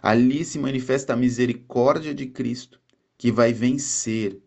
Ali 0.00 0.44
se 0.44 0.56
manifesta 0.56 1.14
a 1.14 1.16
misericórdia 1.16 2.14
de 2.14 2.26
Cristo, 2.26 2.80
que 3.18 3.32
vai 3.32 3.52
vencer 3.52 4.40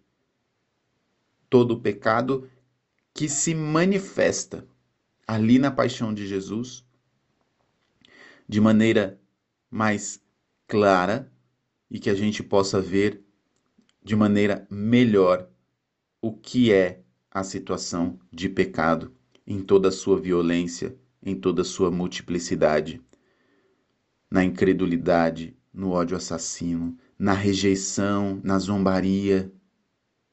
todo 1.54 1.76
o 1.76 1.80
pecado 1.80 2.50
que 3.14 3.30
se 3.30 3.54
manifesta 3.54 4.68
ali 5.28 5.60
na 5.60 5.70
paixão 5.70 6.12
de 6.12 6.26
Jesus, 6.26 6.84
de 8.50 8.60
maneira 8.60 9.22
mais 9.70 10.20
clara 10.68 11.32
e 11.92 12.00
que 12.00 12.10
a 12.10 12.16
gente 12.16 12.42
possa 12.42 12.82
ver 12.82 13.24
de 14.04 14.16
maneira 14.16 14.66
melhor 14.68 15.48
o 16.20 16.34
que 16.34 16.74
é 16.74 17.04
a 17.30 17.44
situação 17.44 18.20
de 18.32 18.50
pecado 18.50 19.14
em 19.46 19.62
toda 19.62 19.90
a 19.90 19.92
sua 19.92 20.20
violência, 20.20 20.98
em 21.22 21.36
toda 21.36 21.62
a 21.62 21.66
sua 21.66 21.92
multiplicidade, 21.92 23.00
na 24.28 24.44
incredulidade, 24.44 25.56
no 25.72 25.92
ódio 25.92 26.18
assassino, 26.18 26.98
na 27.16 27.34
rejeição, 27.34 28.42
na 28.44 28.58
zombaria, 28.58 29.54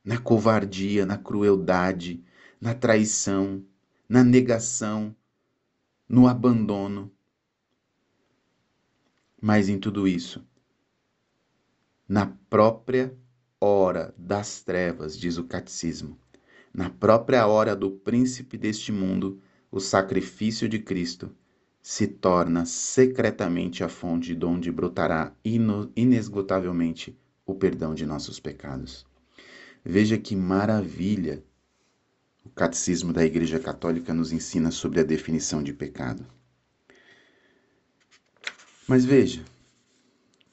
na 0.04 0.18
covardia, 0.18 1.04
na 1.04 1.18
crueldade, 1.18 2.22
na 2.60 2.74
traição, 2.74 3.64
na 4.08 4.24
negação, 4.24 5.14
no 6.08 6.26
abandono. 6.26 7.10
Mas 9.40 9.68
em 9.68 9.78
tudo 9.78 10.06
isso, 10.08 10.44
na 12.08 12.26
própria 12.48 13.16
hora 13.60 14.14
das 14.18 14.62
trevas, 14.62 15.16
diz 15.16 15.38
o 15.38 15.44
catecismo, 15.44 16.18
na 16.72 16.90
própria 16.90 17.46
hora 17.46 17.74
do 17.76 17.90
príncipe 17.90 18.56
deste 18.56 18.92
mundo, 18.92 19.40
o 19.70 19.80
sacrifício 19.80 20.68
de 20.68 20.78
Cristo 20.78 21.34
se 21.82 22.06
torna 22.06 22.66
secretamente 22.66 23.82
a 23.82 23.88
fonte 23.88 24.34
de 24.34 24.44
onde 24.44 24.70
brotará 24.70 25.32
inesgotavelmente 25.96 27.18
o 27.46 27.54
perdão 27.54 27.94
de 27.94 28.04
nossos 28.04 28.38
pecados. 28.38 29.06
Veja 29.85 30.19
que 30.19 30.37
maravilha 30.37 31.43
o 32.45 32.51
Catecismo 32.51 33.12
da 33.12 33.25
Igreja 33.25 33.59
Católica 33.59 34.12
nos 34.12 34.33
ensina 34.33 34.71
sobre 34.71 35.01
a 35.01 35.05
definição 35.05 35.62
de 35.62 35.73
pecado. 35.73 36.27
Mas 38.87 39.05
veja, 39.05 39.45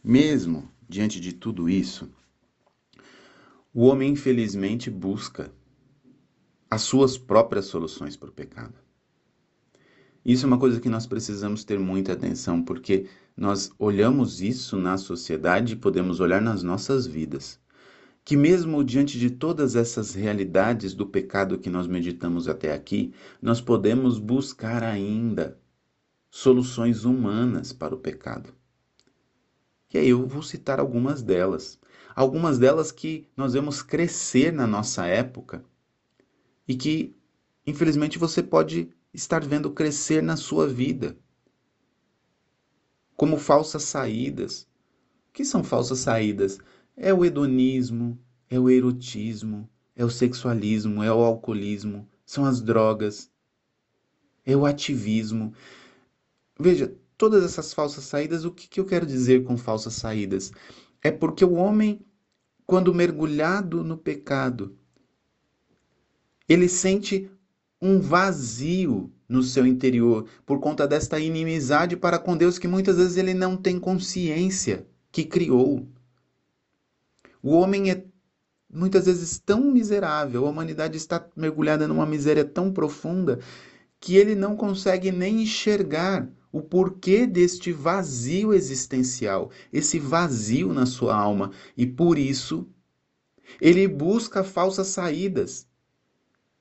mesmo 0.04 0.70
diante 0.88 1.20
de 1.20 1.34
tudo 1.34 1.70
isso, 1.70 2.10
o 3.74 3.82
homem, 3.86 4.12
infelizmente, 4.12 4.90
busca 4.90 5.52
as 6.70 6.82
suas 6.82 7.18
próprias 7.18 7.66
soluções 7.66 8.16
para 8.16 8.30
o 8.30 8.34
pecado. 8.34 8.76
Isso 10.24 10.46
é 10.46 10.48
uma 10.48 10.60
coisa 10.60 10.80
que 10.80 10.90
nós 10.90 11.06
precisamos 11.06 11.64
ter 11.64 11.80
muita 11.80 12.14
atenção, 12.14 12.62
porque 12.62 13.08
nós 13.36 13.72
olhamos 13.80 14.42
isso 14.42 14.78
na 14.78 14.98
sociedade 14.98 15.74
e 15.74 15.78
podemos 15.78 16.20
olhar 16.20 16.42
nas 16.42 16.64
nossas 16.64 17.08
vidas. 17.08 17.60
Que, 18.28 18.36
mesmo 18.36 18.84
diante 18.84 19.18
de 19.18 19.30
todas 19.30 19.74
essas 19.74 20.14
realidades 20.14 20.94
do 20.94 21.08
pecado 21.08 21.58
que 21.58 21.70
nós 21.70 21.88
meditamos 21.88 22.50
até 22.50 22.74
aqui, 22.74 23.14
nós 23.42 23.62
podemos 23.62 24.20
buscar 24.20 24.84
ainda 24.84 25.58
soluções 26.30 27.06
humanas 27.06 27.72
para 27.72 27.96
o 27.96 28.00
pecado. 28.00 28.54
E 29.94 29.98
aí 29.98 30.10
eu 30.10 30.28
vou 30.28 30.44
citar 30.44 30.78
algumas 30.78 31.22
delas 31.22 31.80
algumas 32.18 32.58
delas 32.58 32.92
que 32.92 33.30
nós 33.38 33.54
vemos 33.54 33.84
crescer 33.84 34.52
na 34.52 34.66
nossa 34.66 35.06
época 35.06 35.64
e 36.68 36.76
que, 36.76 37.16
infelizmente, 37.64 38.18
você 38.18 38.42
pode 38.42 38.90
estar 39.14 39.46
vendo 39.46 39.70
crescer 39.70 40.24
na 40.24 40.36
sua 40.36 40.68
vida. 40.68 41.16
Como 43.16 43.38
falsas 43.38 43.84
saídas. 43.84 44.64
O 45.30 45.34
que 45.34 45.46
são 45.46 45.64
falsas 45.64 46.00
saídas? 46.00 46.58
É 46.98 47.14
o 47.14 47.24
hedonismo, 47.24 48.20
é 48.50 48.60
o 48.60 48.70
erotismo, 48.70 49.70
é 49.96 50.04
o 50.04 50.10
sexualismo, 50.10 51.02
é 51.02 51.14
o 51.14 51.24
alcoolismo, 51.24 52.06
são 52.26 52.44
as 52.44 52.62
drogas, 52.62 53.32
é 54.46 54.58
o 54.58 54.66
ativismo. 54.66 55.54
Veja, 56.60 56.94
todas 57.18 57.44
essas 57.44 57.74
falsas 57.74 58.04
saídas, 58.04 58.44
o 58.44 58.52
que, 58.52 58.68
que 58.68 58.80
eu 58.80 58.86
quero 58.86 59.06
dizer 59.06 59.44
com 59.44 59.56
falsas 59.56 59.94
saídas? 59.94 60.52
É 61.02 61.12
porque 61.12 61.46
o 61.46 61.54
homem 61.54 62.04
quando 62.68 62.94
mergulhado 62.94 63.82
no 63.82 63.98
pecado, 63.98 64.78
ele 66.50 66.68
sente 66.68 67.32
um 67.82 68.02
vazio 68.02 69.10
no 69.28 69.42
seu 69.42 69.66
interior 69.66 70.28
por 70.46 70.60
conta 70.60 70.86
desta 70.86 71.18
inimizade 71.18 71.96
para 71.96 72.20
com 72.20 72.36
Deus 72.36 72.60
que 72.60 72.68
muitas 72.68 72.98
vezes 72.98 73.16
ele 73.16 73.34
não 73.34 73.56
tem 73.56 73.80
consciência 73.80 74.86
que 75.10 75.24
criou. 75.24 75.88
O 77.42 77.52
homem 77.52 77.92
é 77.92 78.04
muitas 78.70 79.06
vezes 79.06 79.40
tão 79.40 79.72
miserável, 79.72 80.46
a 80.46 80.50
humanidade 80.50 80.98
está 80.98 81.26
mergulhada 81.36 81.88
numa 81.88 82.06
miséria 82.06 82.44
tão 82.44 82.72
profunda 82.72 83.40
que 84.00 84.16
ele 84.16 84.36
não 84.36 84.56
consegue 84.56 85.12
nem 85.12 85.42
enxergar 85.42 86.30
o 86.52 86.62
porquê 86.62 87.26
deste 87.26 87.72
vazio 87.72 88.54
existencial, 88.54 89.52
esse 89.72 90.00
vazio 90.00 90.74
na 90.74 90.86
sua 90.86 91.16
alma, 91.16 91.52
e 91.76 91.86
por 91.86 92.18
isso 92.18 92.68
ele 93.62 93.88
busca 93.88 94.44
falsas 94.44 94.88
saídas. 94.88 95.68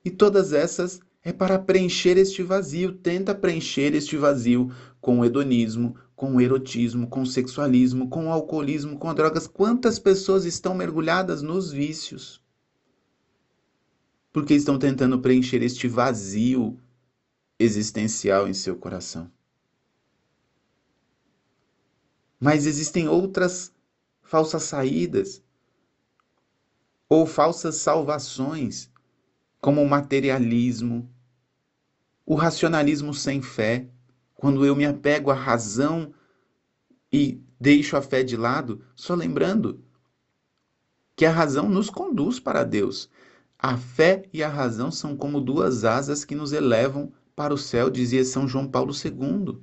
E 0.04 0.10
todas 0.10 0.52
essas 0.52 1.00
é 1.22 1.32
para 1.32 1.58
preencher 1.58 2.16
este 2.16 2.42
vazio, 2.42 2.92
tenta 2.92 3.34
preencher 3.34 3.94
este 3.94 4.16
vazio 4.16 4.70
com 5.00 5.20
o 5.20 5.24
hedonismo, 5.24 5.96
com 6.16 6.34
o 6.34 6.40
erotismo, 6.40 7.06
com 7.06 7.22
o 7.22 7.26
sexualismo, 7.26 8.08
com 8.08 8.26
o 8.26 8.32
alcoolismo, 8.32 8.98
com 8.98 9.14
drogas. 9.14 9.46
Quantas 9.46 9.98
pessoas 9.98 10.44
estão 10.44 10.74
mergulhadas 10.74 11.42
nos 11.42 11.70
vícios? 11.70 12.42
porque 14.36 14.52
estão 14.52 14.78
tentando 14.78 15.18
preencher 15.18 15.62
este 15.62 15.88
vazio 15.88 16.78
existencial 17.58 18.46
em 18.46 18.52
seu 18.52 18.76
coração. 18.76 19.32
Mas 22.38 22.66
existem 22.66 23.08
outras 23.08 23.72
falsas 24.20 24.64
saídas 24.64 25.42
ou 27.08 27.24
falsas 27.24 27.76
salvações, 27.76 28.90
como 29.58 29.80
o 29.80 29.88
materialismo, 29.88 31.10
o 32.26 32.34
racionalismo 32.34 33.14
sem 33.14 33.40
fé, 33.40 33.88
quando 34.36 34.64
eu 34.64 34.76
me 34.76 34.84
apego 34.84 35.30
à 35.30 35.34
razão 35.34 36.12
e 37.12 37.40
deixo 37.58 37.96
a 37.96 38.02
fé 38.02 38.22
de 38.22 38.36
lado, 38.36 38.82
só 38.94 39.14
lembrando 39.14 39.82
que 41.16 41.24
a 41.24 41.30
razão 41.30 41.68
nos 41.68 41.88
conduz 41.88 42.38
para 42.38 42.62
Deus. 42.62 43.10
A 43.58 43.76
fé 43.76 44.28
e 44.32 44.42
a 44.42 44.48
razão 44.48 44.90
são 44.90 45.16
como 45.16 45.40
duas 45.40 45.84
asas 45.84 46.24
que 46.24 46.34
nos 46.34 46.52
elevam 46.52 47.10
para 47.34 47.54
o 47.54 47.58
céu, 47.58 47.88
dizia 47.88 48.24
São 48.24 48.46
João 48.46 48.68
Paulo 48.68 48.92
II. 48.92 49.58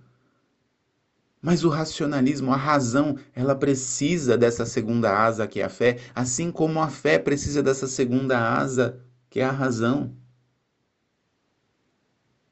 Mas 1.39 1.63
o 1.63 1.69
racionalismo, 1.69 2.51
a 2.51 2.55
razão, 2.55 3.17
ela 3.36 3.53
precisa 3.53 4.38
dessa 4.38 4.65
segunda 4.65 5.15
asa 5.15 5.45
que 5.45 5.59
é 5.59 5.65
a 5.65 5.69
fé, 5.69 5.99
assim 6.15 6.51
como 6.51 6.81
a 6.81 6.88
fé 6.88 7.19
precisa 7.19 7.62
dessa 7.62 7.86
segunda 7.86 8.39
asa 8.57 8.99
que 9.29 9.39
é 9.39 9.43
a 9.43 9.51
razão. 9.51 10.15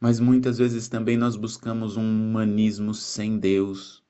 Mas 0.02 0.20
muitas 0.20 0.58
vezes 0.58 0.88
também 0.88 1.16
nós 1.16 1.36
buscamos 1.36 1.96
um 1.96 2.02
humanismo 2.02 2.92
sem 2.92 3.38
Deus. 3.38 4.04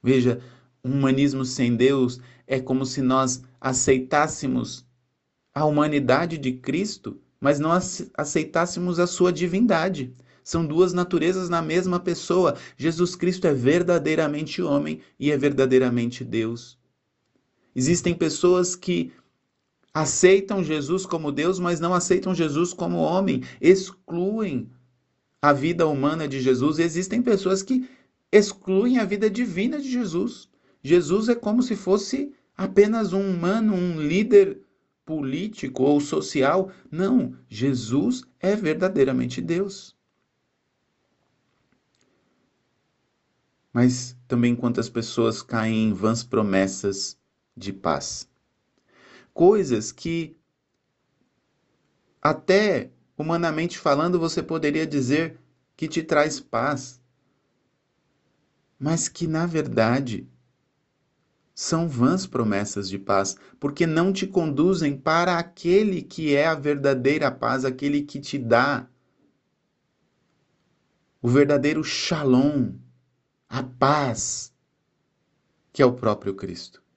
Veja, 0.00 0.40
um 0.84 0.92
humanismo 0.92 1.44
sem 1.44 1.74
Deus 1.74 2.20
é 2.46 2.60
como 2.60 2.86
se 2.86 3.02
nós 3.02 3.42
aceitássemos 3.60 4.86
a 5.52 5.64
humanidade 5.64 6.38
de 6.38 6.52
Cristo, 6.52 7.20
mas 7.40 7.58
não 7.58 7.72
aceitássemos 8.14 9.00
a 9.00 9.06
sua 9.08 9.32
divindade. 9.32 10.14
São 10.44 10.64
duas 10.64 10.92
naturezas 10.92 11.48
na 11.48 11.60
mesma 11.60 11.98
pessoa. 11.98 12.56
Jesus 12.76 13.16
Cristo 13.16 13.48
é 13.48 13.52
verdadeiramente 13.52 14.62
homem 14.62 15.00
e 15.18 15.32
é 15.32 15.36
verdadeiramente 15.36 16.24
Deus. 16.24 16.78
Existem 17.74 18.14
pessoas 18.14 18.76
que 18.76 19.12
aceitam 19.92 20.62
Jesus 20.62 21.04
como 21.06 21.32
Deus, 21.32 21.58
mas 21.58 21.80
não 21.80 21.94
aceitam 21.94 22.34
Jesus 22.34 22.72
como 22.72 22.98
homem, 22.98 23.42
excluem 23.60 24.70
a 25.40 25.52
vida 25.52 25.86
humana 25.86 26.28
de 26.28 26.40
Jesus. 26.40 26.78
E 26.78 26.82
existem 26.82 27.22
pessoas 27.22 27.62
que 27.62 27.88
excluem 28.30 28.98
a 28.98 29.04
vida 29.04 29.30
divina 29.30 29.80
de 29.80 29.90
Jesus. 29.90 30.48
Jesus 30.82 31.28
é 31.28 31.34
como 31.34 31.62
se 31.62 31.74
fosse 31.74 32.32
apenas 32.56 33.12
um 33.12 33.30
humano, 33.30 33.74
um 33.74 34.00
líder 34.00 34.60
político 35.04 35.82
ou 35.84 36.00
social. 36.00 36.70
Não, 36.90 37.34
Jesus 37.48 38.24
é 38.38 38.54
verdadeiramente 38.54 39.40
Deus. 39.40 39.96
Mas 43.72 44.16
também 44.26 44.56
quantas 44.56 44.88
pessoas 44.88 45.42
caem 45.42 45.88
em 45.88 45.92
vãs 45.92 46.24
promessas 46.24 47.16
de 47.56 47.72
paz. 47.72 48.28
Coisas 49.38 49.92
que 49.92 50.36
até 52.20 52.90
humanamente 53.16 53.78
falando 53.78 54.18
você 54.18 54.42
poderia 54.42 54.84
dizer 54.84 55.38
que 55.76 55.86
te 55.86 56.02
traz 56.02 56.40
paz, 56.40 57.00
mas 58.76 59.08
que 59.08 59.28
na 59.28 59.46
verdade 59.46 60.28
são 61.54 61.88
vãs 61.88 62.26
promessas 62.26 62.88
de 62.88 62.98
paz, 62.98 63.36
porque 63.60 63.86
não 63.86 64.12
te 64.12 64.26
conduzem 64.26 64.98
para 64.98 65.38
aquele 65.38 66.02
que 66.02 66.34
é 66.34 66.48
a 66.48 66.56
verdadeira 66.56 67.30
paz, 67.30 67.64
aquele 67.64 68.02
que 68.02 68.18
te 68.18 68.38
dá 68.38 68.88
o 71.22 71.28
verdadeiro 71.28 71.84
shalom, 71.84 72.72
a 73.48 73.62
paz, 73.62 74.52
que 75.72 75.80
é 75.80 75.86
o 75.86 75.94
próprio 75.94 76.34
Cristo. 76.34 76.87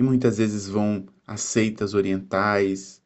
E 0.00 0.02
muitas 0.02 0.38
vezes 0.38 0.66
vão 0.66 1.06
a 1.26 1.36
seitas 1.36 1.92
orientais, 1.92 3.02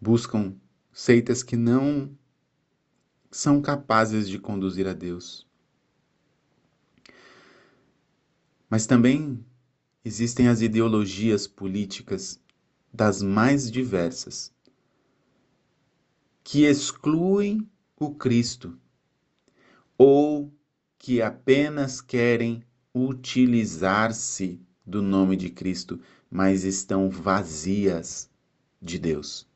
buscam 0.00 0.56
seitas 0.92 1.40
que 1.40 1.54
não 1.56 2.18
são 3.30 3.62
capazes 3.62 4.28
de 4.28 4.40
conduzir 4.40 4.88
a 4.88 4.92
Deus. 4.92 5.46
Mas 8.68 8.88
também 8.88 9.46
existem 10.04 10.48
as 10.48 10.62
ideologias 10.62 11.46
políticas 11.46 12.42
das 12.92 13.22
mais 13.22 13.70
diversas, 13.70 14.52
que 16.42 16.64
excluem 16.64 17.70
o 17.96 18.16
Cristo 18.16 18.76
ou 19.96 20.52
que 20.98 21.22
apenas 21.22 22.00
querem 22.00 22.64
utilizar-se 22.92 24.66
do 24.88 25.02
nome 25.02 25.36
de 25.36 25.50
Cristo, 25.50 26.00
mas 26.30 26.64
estão 26.64 27.10
vazias 27.10 28.30
de 28.80 28.98
Deus. 28.98 29.46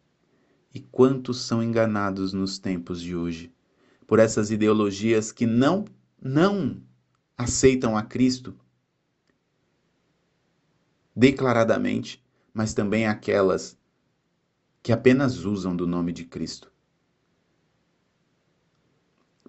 E 0.75 0.81
quantos 0.81 1.41
são 1.41 1.63
enganados 1.63 2.33
nos 2.33 2.59
tempos 2.59 3.01
de 3.01 3.17
hoje 3.17 3.51
por 4.07 4.19
essas 4.19 4.51
ideologias 4.51 5.33
que 5.33 5.47
não 5.47 5.87
não 6.21 6.81
aceitam 7.37 7.97
a 7.97 8.03
Cristo 8.03 8.55
declaradamente, 11.17 12.23
mas 12.55 12.75
também 12.75 13.07
aquelas 13.07 13.77
que 14.83 14.93
apenas 14.93 15.45
usam 15.45 15.75
do 15.75 15.87
nome 15.87 16.13
de 16.13 16.25
Cristo. 16.25 16.71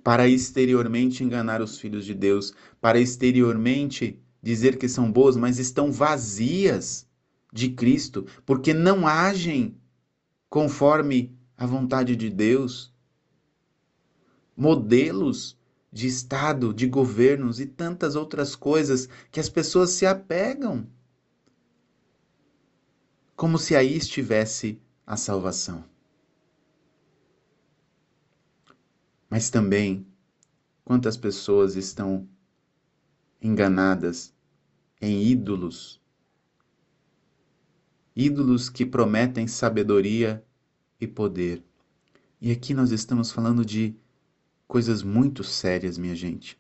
Para 0.04 0.28
exteriormente 0.28 1.24
enganar 1.24 1.62
os 1.62 1.78
filhos 1.78 2.06
de 2.06 2.14
Deus, 2.14 2.54
para 2.82 3.00
exteriormente 3.00 4.20
dizer 4.44 4.78
que 4.78 4.90
são 4.90 5.10
boas, 5.10 5.38
mas 5.38 5.58
estão 5.58 5.90
vazias 5.90 7.08
de 7.52 7.70
Cristo, 7.70 8.28
porque 8.46 8.74
não 8.74 9.08
agem 9.08 9.78
conforme 10.50 11.34
a 11.56 11.66
vontade 11.66 12.14
de 12.18 12.30
Deus. 12.30 12.94
Modelos 14.56 15.58
de 15.92 16.08
Estado, 16.08 16.74
de 16.74 16.86
governos 16.88 17.62
e 17.62 17.66
tantas 17.66 18.16
outras 18.16 18.54
coisas 18.54 19.08
que 19.32 19.40
as 19.40 19.48
pessoas 19.48 19.92
se 19.92 20.06
apegam 20.06 20.86
como 23.36 23.58
se 23.58 23.76
aí 23.76 23.96
estivesse 23.96 24.80
a 25.06 25.16
salvação. 25.16 25.84
Mas 29.30 29.50
também, 29.50 30.06
quantas 30.84 31.18
pessoas 31.18 31.76
estão 31.76 32.28
enganadas 33.42 34.33
em 35.06 35.22
ídolos, 35.22 36.00
ídolos 38.16 38.70
que 38.70 38.86
prometem 38.86 39.48
sabedoria 39.48 40.42
e 40.98 41.06
poder. 41.06 41.62
E 42.40 42.50
aqui 42.52 42.74
nós 42.74 42.90
estamos 42.90 43.30
falando 43.30 43.66
de 43.66 43.94
coisas 44.66 45.04
muito 45.04 45.44
sérias, 45.44 45.98
minha 45.98 46.16
gente. 46.16 46.58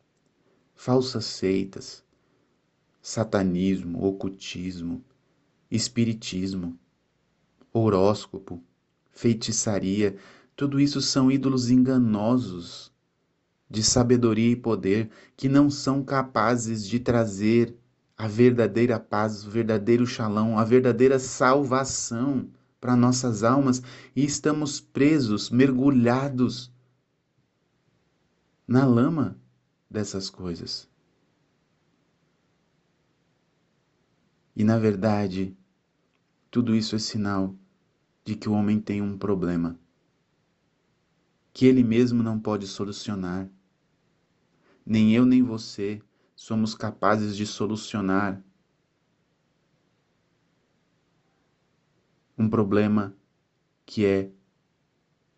Falsas 0.75 1.23
seitas, 1.23 2.03
satanismo, 3.01 4.03
ocultismo, 4.03 5.01
espiritismo, 5.71 6.77
horóscopo, 7.71 8.61
feitiçaria, 9.09 10.17
tudo 10.53 10.81
isso 10.81 11.01
são 11.01 11.31
ídolos 11.31 11.69
enganosos 11.69 12.91
de 13.69 13.81
sabedoria 13.81 14.51
e 14.51 14.57
poder 14.57 15.09
que 15.37 15.47
não 15.47 15.69
são 15.69 16.03
capazes 16.03 16.85
de 16.85 16.99
trazer 16.99 17.73
a 18.17 18.27
verdadeira 18.27 18.99
paz, 18.99 19.45
o 19.45 19.49
verdadeiro 19.49 20.05
shalom, 20.05 20.57
a 20.57 20.63
verdadeira 20.63 21.19
salvação 21.19 22.49
para 22.79 22.95
nossas 22.95 23.43
almas 23.43 23.81
e 24.15 24.23
estamos 24.23 24.79
presos, 24.79 25.49
mergulhados 25.49 26.71
na 28.67 28.85
lama 28.85 29.37
dessas 29.89 30.29
coisas. 30.29 30.89
E 34.55 34.63
na 34.63 34.77
verdade, 34.77 35.55
tudo 36.51 36.75
isso 36.75 36.95
é 36.95 36.99
sinal 36.99 37.55
de 38.23 38.35
que 38.35 38.47
o 38.47 38.53
homem 38.53 38.79
tem 38.79 39.01
um 39.01 39.17
problema 39.17 39.77
que 41.53 41.65
ele 41.65 41.83
mesmo 41.83 42.23
não 42.23 42.39
pode 42.39 42.65
solucionar. 42.67 43.47
Nem 44.85 45.13
eu 45.13 45.25
nem 45.25 45.43
você 45.43 46.01
somos 46.35 46.75
capazes 46.75 47.35
de 47.35 47.45
solucionar 47.45 48.41
um 52.37 52.49
problema 52.49 53.15
que 53.85 54.05
é 54.05 54.31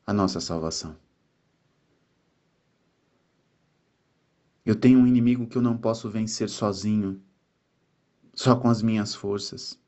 a 0.06 0.14
nossa 0.14 0.40
salvação. 0.40 0.98
Eu 4.66 4.76
tenho 4.76 5.00
um 5.00 5.06
inimigo 5.08 5.48
que 5.48 5.58
eu 5.58 5.62
não 5.62 5.78
posso 5.78 6.10
vencer 6.10 6.50
sozinho, 6.50 7.22
só 8.34 8.56
com 8.56 8.70
as 8.70 8.82
minhas 8.82 9.14
forças. 9.14 9.80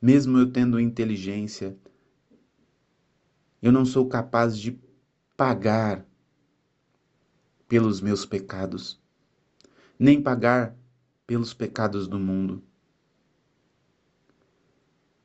mesmo 0.00 0.38
eu 0.38 0.50
tendo 0.50 0.80
inteligência, 0.80 1.76
eu 3.60 3.70
não 3.70 3.84
sou 3.84 4.08
capaz 4.08 4.56
de 4.56 4.80
pagar 5.36 6.06
pelos 7.70 8.00
meus 8.00 8.26
pecados, 8.26 9.00
nem 9.96 10.20
pagar 10.20 10.76
pelos 11.24 11.54
pecados 11.54 12.08
do 12.08 12.18
mundo. 12.18 12.60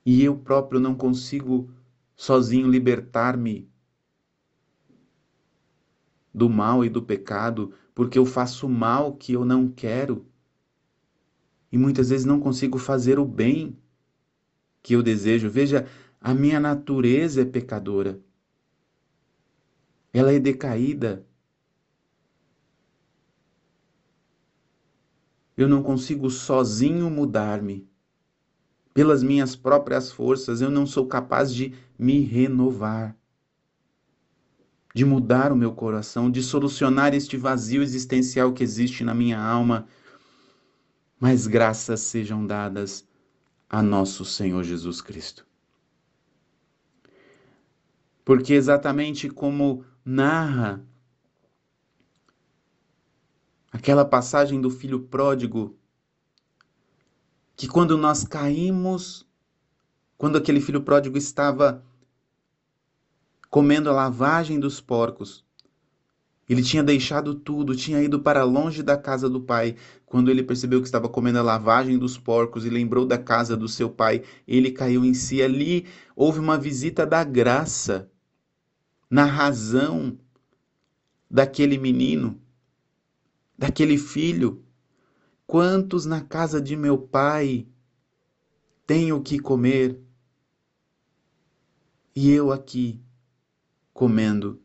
E 0.05 0.23
eu 0.23 0.38
próprio 0.38 0.79
não 0.79 0.93
consigo 0.93 1.71
sozinho 2.15 2.69
libertar-me 2.69 3.67
do 6.31 6.47
mal 6.47 6.86
e 6.86 6.89
do 6.89 7.01
pecado, 7.01 7.73
porque 7.95 8.19
eu 8.19 8.27
faço 8.27 8.69
mal 8.69 9.15
que 9.15 9.34
eu 9.34 9.43
não 9.43 9.67
quero. 9.67 10.23
E 11.71 11.79
muitas 11.79 12.12
vezes 12.12 12.27
não 12.27 12.39
consigo 12.39 12.77
fazer 12.77 13.17
o 13.17 13.25
bem 13.25 13.75
que 14.84 14.93
eu 14.93 15.01
desejo. 15.01 15.49
Veja, 15.49 15.88
a 16.21 16.31
minha 16.31 16.60
natureza 16.60 17.41
é 17.41 17.45
pecadora. 17.45 18.19
Ela 20.13 20.31
é 20.31 20.39
decaída. 20.39 21.25
Eu 25.58 25.68
não 25.70 25.82
consigo 25.82 26.30
sozinho 26.30 27.10
mudar-me. 27.10 27.88
Pelas 28.94 29.22
minhas 29.24 29.56
próprias 29.56 30.12
forças, 30.12 30.62
eu 30.62 30.72
não 30.72 30.86
sou 30.86 31.06
capaz 31.08 31.54
de 31.54 31.74
me 32.00 32.22
renovar, 32.22 33.15
de 34.94 35.04
mudar 35.04 35.52
o 35.52 35.56
meu 35.56 35.74
coração, 35.74 36.32
de 36.32 36.41
solucionar 36.41 37.13
este 37.13 37.36
vazio 37.36 37.84
existencial 37.84 38.54
que 38.54 38.63
existe 38.63 39.04
na 39.04 39.13
minha 39.13 39.39
alma. 39.39 39.86
Mas 41.20 41.48
graças 41.48 42.00
sejam 42.02 42.46
dadas 42.46 43.06
a 43.70 43.82
nosso 43.82 44.24
Senhor 44.24 44.63
Jesus 44.63 45.02
Cristo. 45.02 45.46
Porque 48.24 48.54
exatamente 48.54 49.30
como 49.30 49.84
narra 50.04 50.86
aquela 53.75 54.05
passagem 54.05 54.61
do 54.61 54.69
filho 54.69 55.01
pródigo, 55.01 55.77
que 57.57 57.67
quando 57.67 57.97
nós 57.97 58.23
caímos, 58.23 59.27
quando 60.17 60.38
aquele 60.38 60.61
filho 60.61 60.81
pródigo 60.81 61.17
estava 61.17 61.83
comendo 63.49 63.89
a 63.89 63.93
lavagem 63.93 64.61
dos 64.61 64.79
porcos, 64.79 65.43
ele 66.47 66.63
tinha 66.63 66.81
deixado 66.81 67.35
tudo, 67.35 67.75
tinha 67.75 68.01
ido 68.01 68.21
para 68.21 68.45
longe 68.45 68.81
da 68.81 68.95
casa 68.95 69.29
do 69.29 69.41
pai. 69.41 69.75
Quando 70.05 70.31
ele 70.31 70.43
percebeu 70.43 70.79
que 70.79 70.88
estava 70.88 71.09
comendo 71.09 71.39
a 71.39 71.43
lavagem 71.43 71.97
dos 71.97 72.17
porcos 72.17 72.65
e 72.65 72.69
lembrou 72.69 73.05
da 73.05 73.17
casa 73.17 73.57
do 73.57 73.67
seu 73.67 73.89
pai, 73.89 74.23
ele 74.47 74.71
caiu 74.71 75.03
em 75.03 75.13
si. 75.13 75.41
Ali 75.41 75.85
houve 76.15 76.39
uma 76.39 76.57
visita 76.57 77.05
da 77.05 77.25
graça 77.25 78.09
na 79.09 79.25
razão 79.25 80.17
daquele 81.29 81.77
menino, 81.77 82.39
daquele 83.58 83.98
filho. 83.98 84.63
Quantos 85.48 86.06
na 86.06 86.22
casa 86.22 86.62
de 86.62 86.76
meu 86.76 86.98
pai 86.98 87.68
têm 88.86 89.12
o 89.12 89.22
que 89.22 89.39
comer? 89.39 90.02
E 92.15 92.32
eu 92.32 92.52
aqui 92.52 93.02
comendo 93.94 94.62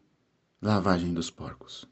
lavagem 0.62 1.12
dos 1.12 1.30
porcos. 1.30 1.88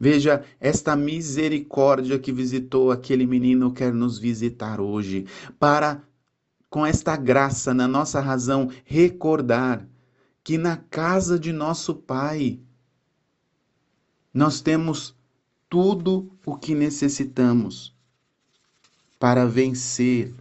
Veja, 0.00 0.44
esta 0.58 0.96
misericórdia 0.96 2.18
que 2.18 2.32
visitou 2.32 2.90
aquele 2.90 3.26
menino 3.26 3.72
quer 3.72 3.92
nos 3.92 4.18
visitar 4.18 4.80
hoje, 4.80 5.26
para, 5.58 6.02
com 6.68 6.84
esta 6.84 7.16
graça 7.16 7.72
na 7.72 7.86
nossa 7.86 8.20
razão, 8.20 8.70
recordar 8.84 9.88
que 10.42 10.58
na 10.58 10.76
casa 10.76 11.38
de 11.38 11.52
nosso 11.52 11.94
Pai 11.94 12.60
nós 14.34 14.60
temos 14.60 15.14
tudo 15.70 16.28
o 16.44 16.56
que 16.56 16.74
necessitamos 16.74 17.94
para 19.18 19.46
vencer 19.46 20.34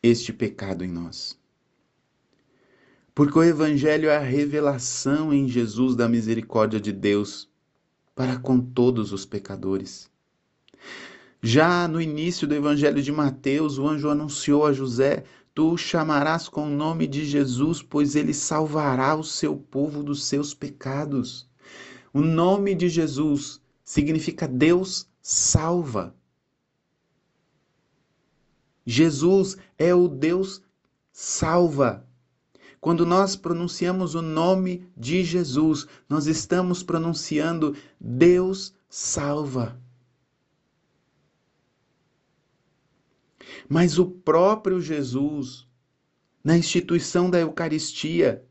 este 0.00 0.32
pecado 0.32 0.84
em 0.84 0.88
nós. 0.88 1.36
Porque 3.12 3.36
o 3.36 3.42
Evangelho 3.42 4.08
é 4.08 4.16
a 4.16 4.20
revelação 4.20 5.34
em 5.34 5.48
Jesus 5.48 5.96
da 5.96 6.08
misericórdia 6.08 6.80
de 6.80 6.92
Deus 6.92 7.48
para 8.14 8.38
com 8.38 8.60
todos 8.60 9.12
os 9.12 9.26
pecadores. 9.26 10.08
Já 11.42 11.88
no 11.88 12.00
início 12.00 12.46
do 12.46 12.54
Evangelho 12.54 13.02
de 13.02 13.10
Mateus, 13.10 13.76
o 13.76 13.88
anjo 13.88 14.08
anunciou 14.08 14.64
a 14.64 14.72
José: 14.72 15.24
Tu 15.52 15.72
o 15.72 15.76
chamarás 15.76 16.48
com 16.48 16.66
o 16.66 16.76
nome 16.76 17.08
de 17.08 17.24
Jesus, 17.24 17.82
pois 17.82 18.14
ele 18.14 18.32
salvará 18.32 19.16
o 19.16 19.24
seu 19.24 19.56
povo 19.56 20.02
dos 20.04 20.24
seus 20.24 20.54
pecados. 20.54 21.47
O 22.18 22.20
nome 22.20 22.74
de 22.74 22.88
Jesus 22.88 23.62
significa 23.84 24.48
Deus 24.48 25.08
salva. 25.22 26.16
Jesus 28.84 29.56
é 29.78 29.94
o 29.94 30.08
Deus 30.08 30.60
salva. 31.12 32.04
Quando 32.80 33.06
nós 33.06 33.36
pronunciamos 33.36 34.16
o 34.16 34.20
nome 34.20 34.90
de 34.96 35.22
Jesus, 35.22 35.86
nós 36.08 36.26
estamos 36.26 36.82
pronunciando 36.82 37.76
Deus 38.00 38.74
salva. 38.88 39.80
Mas 43.68 43.96
o 43.96 44.06
próprio 44.06 44.80
Jesus, 44.80 45.68
na 46.42 46.58
instituição 46.58 47.30
da 47.30 47.38
Eucaristia, 47.38 48.44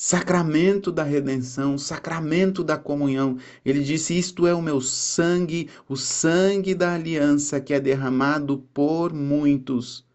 sacramento 0.00 0.92
da 0.92 1.02
redenção, 1.02 1.76
sacramento 1.76 2.62
da 2.62 2.78
comunhão. 2.78 3.36
Ele 3.64 3.82
disse: 3.82 4.16
Isto 4.16 4.46
é 4.46 4.54
o 4.54 4.62
meu 4.62 4.80
sangue, 4.80 5.68
o 5.88 5.96
sangue 5.96 6.72
da 6.72 6.94
aliança 6.94 7.60
que 7.60 7.74
é 7.74 7.80
derramado 7.80 8.58
por 8.72 9.12
muitos 9.12 10.06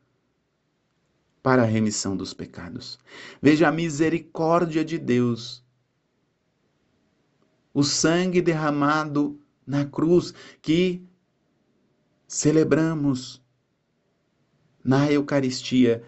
para 1.43 1.63
a 1.63 1.65
remissão 1.65 2.15
dos 2.15 2.33
pecados. 2.33 2.97
Veja 3.41 3.67
a 3.67 3.71
misericórdia 3.73 4.85
de 4.85 4.97
Deus. 4.97 5.61
O 7.73 7.83
sangue 7.83 8.41
derramado 8.41 9.37
na 9.67 9.83
cruz 9.83 10.33
que 10.61 11.03
celebramos 12.25 13.41
na 14.81 15.11
Eucaristia. 15.11 16.03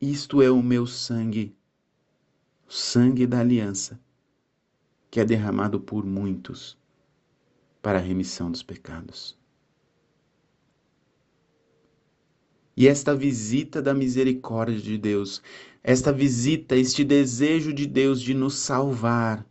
Isto 0.00 0.40
é 0.40 0.50
o 0.50 0.62
meu 0.62 0.86
sangue, 0.86 1.53
o 2.68 2.72
sangue 2.72 3.26
da 3.26 3.40
aliança, 3.40 4.00
que 5.10 5.20
é 5.20 5.24
derramado 5.24 5.78
por 5.80 6.04
muitos 6.04 6.76
para 7.80 7.98
a 7.98 8.02
remissão 8.02 8.50
dos 8.50 8.62
pecados. 8.62 9.38
E 12.76 12.88
esta 12.88 13.14
visita 13.14 13.80
da 13.80 13.94
misericórdia 13.94 14.80
de 14.80 14.98
Deus, 14.98 15.40
esta 15.82 16.12
visita, 16.12 16.74
este 16.74 17.04
desejo 17.04 17.72
de 17.72 17.86
Deus 17.86 18.20
de 18.20 18.34
nos 18.34 18.56
salvar, 18.56 19.46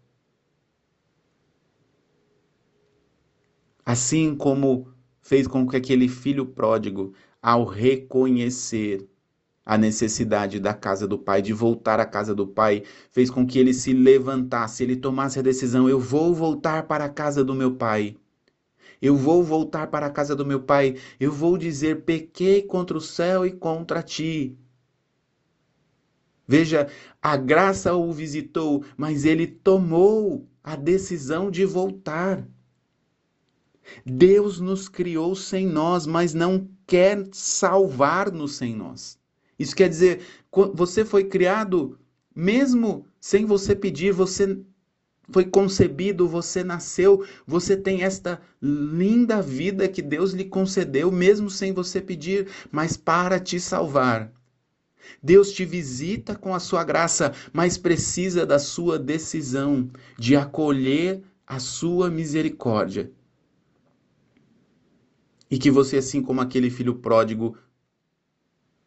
assim 3.85 4.35
como 4.35 4.91
fez 5.21 5.47
com 5.47 5.65
que 5.67 5.77
aquele 5.77 6.09
filho 6.09 6.45
pródigo, 6.45 7.13
ao 7.41 7.63
reconhecer 7.63 9.07
a 9.65 9.77
necessidade 9.77 10.59
da 10.59 10.73
casa 10.73 11.07
do 11.07 11.17
pai, 11.17 11.41
de 11.41 11.53
voltar 11.53 11.99
à 11.99 12.05
casa 12.05 12.35
do 12.35 12.45
pai, 12.45 12.83
fez 13.11 13.29
com 13.29 13.45
que 13.45 13.57
ele 13.57 13.73
se 13.73 13.93
levantasse, 13.93 14.83
ele 14.83 14.95
tomasse 14.95 15.39
a 15.39 15.41
decisão: 15.41 15.87
eu 15.87 15.99
vou 15.99 16.33
voltar 16.33 16.83
para 16.83 17.05
a 17.05 17.09
casa 17.09 17.43
do 17.43 17.55
meu 17.55 17.75
pai. 17.75 18.17
Eu 19.01 19.17
vou 19.17 19.43
voltar 19.43 19.87
para 19.87 20.05
a 20.05 20.09
casa 20.09 20.35
do 20.35 20.45
meu 20.45 20.61
pai. 20.61 20.95
Eu 21.19 21.31
vou 21.31 21.57
dizer: 21.57 22.03
pequei 22.03 22.61
contra 22.61 22.97
o 22.97 23.01
céu 23.01 23.45
e 23.45 23.51
contra 23.51 24.01
ti. 24.01 24.57
Veja, 26.47 26.87
a 27.21 27.37
graça 27.37 27.93
o 27.93 28.11
visitou, 28.11 28.83
mas 28.97 29.25
ele 29.25 29.47
tomou 29.47 30.47
a 30.63 30.75
decisão 30.75 31.49
de 31.49 31.65
voltar. 31.65 32.47
Deus 34.05 34.59
nos 34.59 34.87
criou 34.87 35.35
sem 35.35 35.67
nós, 35.67 36.05
mas 36.05 36.33
não 36.33 36.69
quer 36.87 37.27
salvar-nos 37.31 38.55
sem 38.55 38.75
nós. 38.75 39.19
Isso 39.63 39.75
quer 39.75 39.89
dizer, 39.89 40.21
você 40.73 41.05
foi 41.05 41.23
criado 41.23 41.97
mesmo 42.35 43.07
sem 43.19 43.45
você 43.45 43.75
pedir, 43.75 44.11
você 44.11 44.59
foi 45.29 45.45
concebido, 45.45 46.27
você 46.27 46.63
nasceu, 46.63 47.25
você 47.47 47.77
tem 47.77 48.03
esta 48.03 48.41
linda 48.61 49.41
vida 49.41 49.87
que 49.87 50.01
Deus 50.01 50.33
lhe 50.33 50.45
concedeu, 50.45 51.11
mesmo 51.11 51.49
sem 51.49 51.71
você 51.71 52.01
pedir, 52.01 52.47
mas 52.71 52.97
para 52.97 53.39
te 53.39 53.59
salvar. 53.59 54.31
Deus 55.21 55.51
te 55.51 55.65
visita 55.65 56.35
com 56.35 56.53
a 56.53 56.59
sua 56.59 56.83
graça, 56.83 57.33
mas 57.53 57.77
precisa 57.77 58.45
da 58.45 58.59
sua 58.59 58.99
decisão 58.99 59.89
de 60.17 60.35
acolher 60.35 61.23
a 61.47 61.59
sua 61.59 62.09
misericórdia 62.09 63.11
E 65.49 65.57
que 65.57 65.71
você, 65.71 65.97
assim 65.97 66.21
como 66.21 66.41
aquele 66.41 66.69
filho 66.69 66.95
pródigo, 66.95 67.57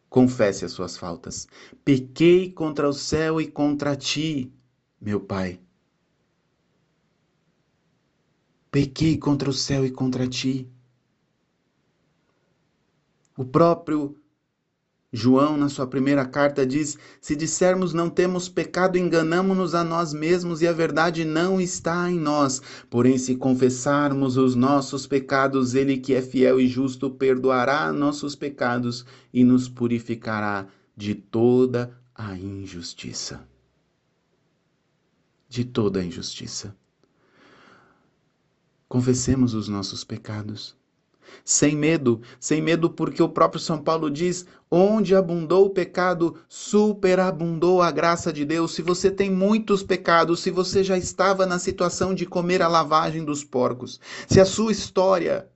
confesse 0.09 0.65
as 0.65 0.71
suas 0.71 0.97
faltas. 0.97 1.47
Pequei 1.83 2.51
contra 2.51 2.87
o 2.87 2.93
céu 2.93 3.39
e 3.41 3.47
contra 3.47 3.95
ti, 3.95 4.51
meu 4.99 5.19
Pai. 5.19 5.59
Pequei 8.71 9.17
contra 9.17 9.49
o 9.49 9.53
céu 9.53 9.85
e 9.85 9.91
contra 9.91 10.27
ti. 10.27 10.69
O 13.37 13.45
próprio 13.45 14.17
João, 15.11 15.55
na 15.55 15.69
sua 15.69 15.87
primeira 15.87 16.25
carta, 16.25 16.65
diz: 16.65 16.97
Se 17.21 17.33
dissermos 17.35 17.93
não 17.93 18.09
temos 18.09 18.49
pecado, 18.49 18.97
enganamo-nos 18.97 19.73
a 19.73 19.83
nós 19.83 20.13
mesmos 20.13 20.61
e 20.61 20.67
a 20.67 20.73
verdade 20.73 21.23
não 21.23 21.61
está 21.61 22.11
em 22.11 22.19
nós. 22.19 22.61
Porém, 22.89 23.17
se 23.17 23.35
confessarmos 23.35 24.35
os 24.35 24.53
nossos 24.53 25.07
pecados, 25.07 25.75
Ele, 25.75 25.97
que 25.97 26.13
é 26.13 26.21
fiel 26.21 26.59
e 26.59 26.67
justo, 26.67 27.09
perdoará 27.09 27.91
nossos 27.93 28.35
pecados 28.35 29.05
e 29.33 29.45
nos 29.45 29.69
purificará 29.69 30.67
de 30.95 31.15
toda 31.15 31.97
a 32.13 32.35
injustiça. 32.37 33.47
De 35.47 35.63
toda 35.63 36.01
a 36.01 36.03
injustiça. 36.03 36.75
Confessemos 38.89 39.53
os 39.53 39.69
nossos 39.69 40.03
pecados 40.03 40.75
sem 41.43 41.75
medo, 41.75 42.21
sem 42.39 42.61
medo, 42.61 42.89
porque 42.89 43.21
o 43.21 43.29
próprio 43.29 43.59
São 43.59 43.77
Paulo 43.77 44.09
diz: 44.09 44.45
onde 44.69 45.15
abundou 45.15 45.65
o 45.65 45.69
pecado, 45.69 46.35
superabundou 46.47 47.81
a 47.81 47.91
graça 47.91 48.31
de 48.31 48.45
Deus. 48.45 48.73
Se 48.73 48.81
você 48.81 49.09
tem 49.09 49.31
muitos 49.31 49.81
pecados, 49.83 50.41
se 50.41 50.51
você 50.51 50.83
já 50.83 50.97
estava 50.97 51.45
na 51.45 51.59
situação 51.59 52.13
de 52.13 52.25
comer 52.25 52.61
a 52.61 52.67
lavagem 52.67 53.23
dos 53.23 53.43
porcos, 53.43 53.99
se 54.27 54.39
a 54.39 54.45
sua 54.45 54.71
história 54.71 55.47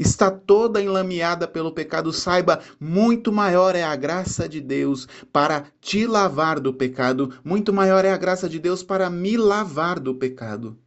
está 0.00 0.30
toda 0.30 0.80
enlameada 0.80 1.46
pelo 1.46 1.72
pecado, 1.72 2.10
saiba, 2.10 2.60
muito 2.80 3.30
maior 3.30 3.76
é 3.76 3.82
a 3.82 3.94
graça 3.94 4.48
de 4.48 4.58
Deus 4.58 5.06
para 5.30 5.66
te 5.78 6.06
lavar 6.06 6.58
do 6.58 6.72
pecado, 6.72 7.34
muito 7.44 7.70
maior 7.70 8.02
é 8.04 8.10
a 8.10 8.16
graça 8.16 8.48
de 8.48 8.58
Deus 8.58 8.82
para 8.82 9.10
me 9.10 9.36
lavar 9.36 10.00
do 10.00 10.14
pecado. 10.14 10.78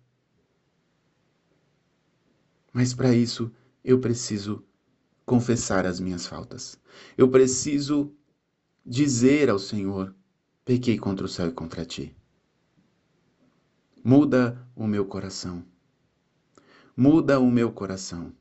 Mas 2.74 2.92
para 2.92 3.14
isso 3.14 3.52
eu 3.84 4.00
preciso 4.00 4.66
confessar 5.24 5.86
as 5.86 6.00
minhas 6.00 6.26
faltas. 6.26 6.78
Eu 7.16 7.30
preciso 7.30 8.12
dizer 8.84 9.50
ao 9.50 9.60
Senhor: 9.60 10.14
pequei 10.66 10.98
contra 10.98 11.26
o 11.26 11.30
céu 11.30 11.48
e 11.48 11.52
contra 11.52 11.86
ti. 11.86 12.16
Muda 14.04 14.68
o 14.76 14.88
meu 14.88 15.06
coração. 15.06 15.64
Muda 16.98 17.40
o 17.40 17.50
meu 17.50 17.72
coração. 17.72 18.34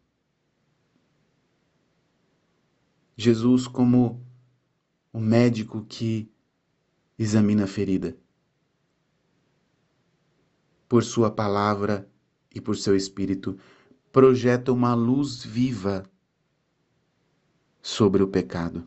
Jesus, 3.17 3.69
como 3.69 4.27
o 5.13 5.21
médico 5.21 5.85
que 5.85 6.33
examina 7.19 7.65
a 7.65 7.69
ferida, 7.69 8.17
por 10.89 11.05
Sua 11.05 11.31
palavra 11.31 12.11
e 12.55 12.61
por 12.61 12.77
seu 12.77 12.97
Espírito, 12.97 13.59
projeta 14.13 14.71
uma 14.71 14.95
luz 14.95 15.43
viva 15.43 16.05
sobre 17.81 18.23
o 18.23 18.29
pecado 18.29 18.87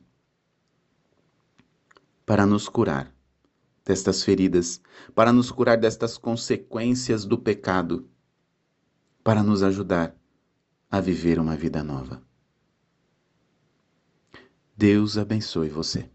para 2.26 2.46
nos 2.46 2.70
curar 2.70 3.14
destas 3.84 4.24
feridas, 4.24 4.82
para 5.14 5.34
nos 5.34 5.52
curar 5.52 5.78
destas 5.78 6.18
consequências 6.18 7.26
do 7.26 7.38
pecado, 7.38 8.08
para 9.24 9.44
nos 9.44 9.64
ajudar 9.64 10.16
a 10.90 11.02
viver 11.02 11.40
uma 11.40 11.56
vida 11.56 11.84
nova. 11.84 12.22
Deus 14.78 15.18
abençoe 15.18 15.70
você. 15.70 16.10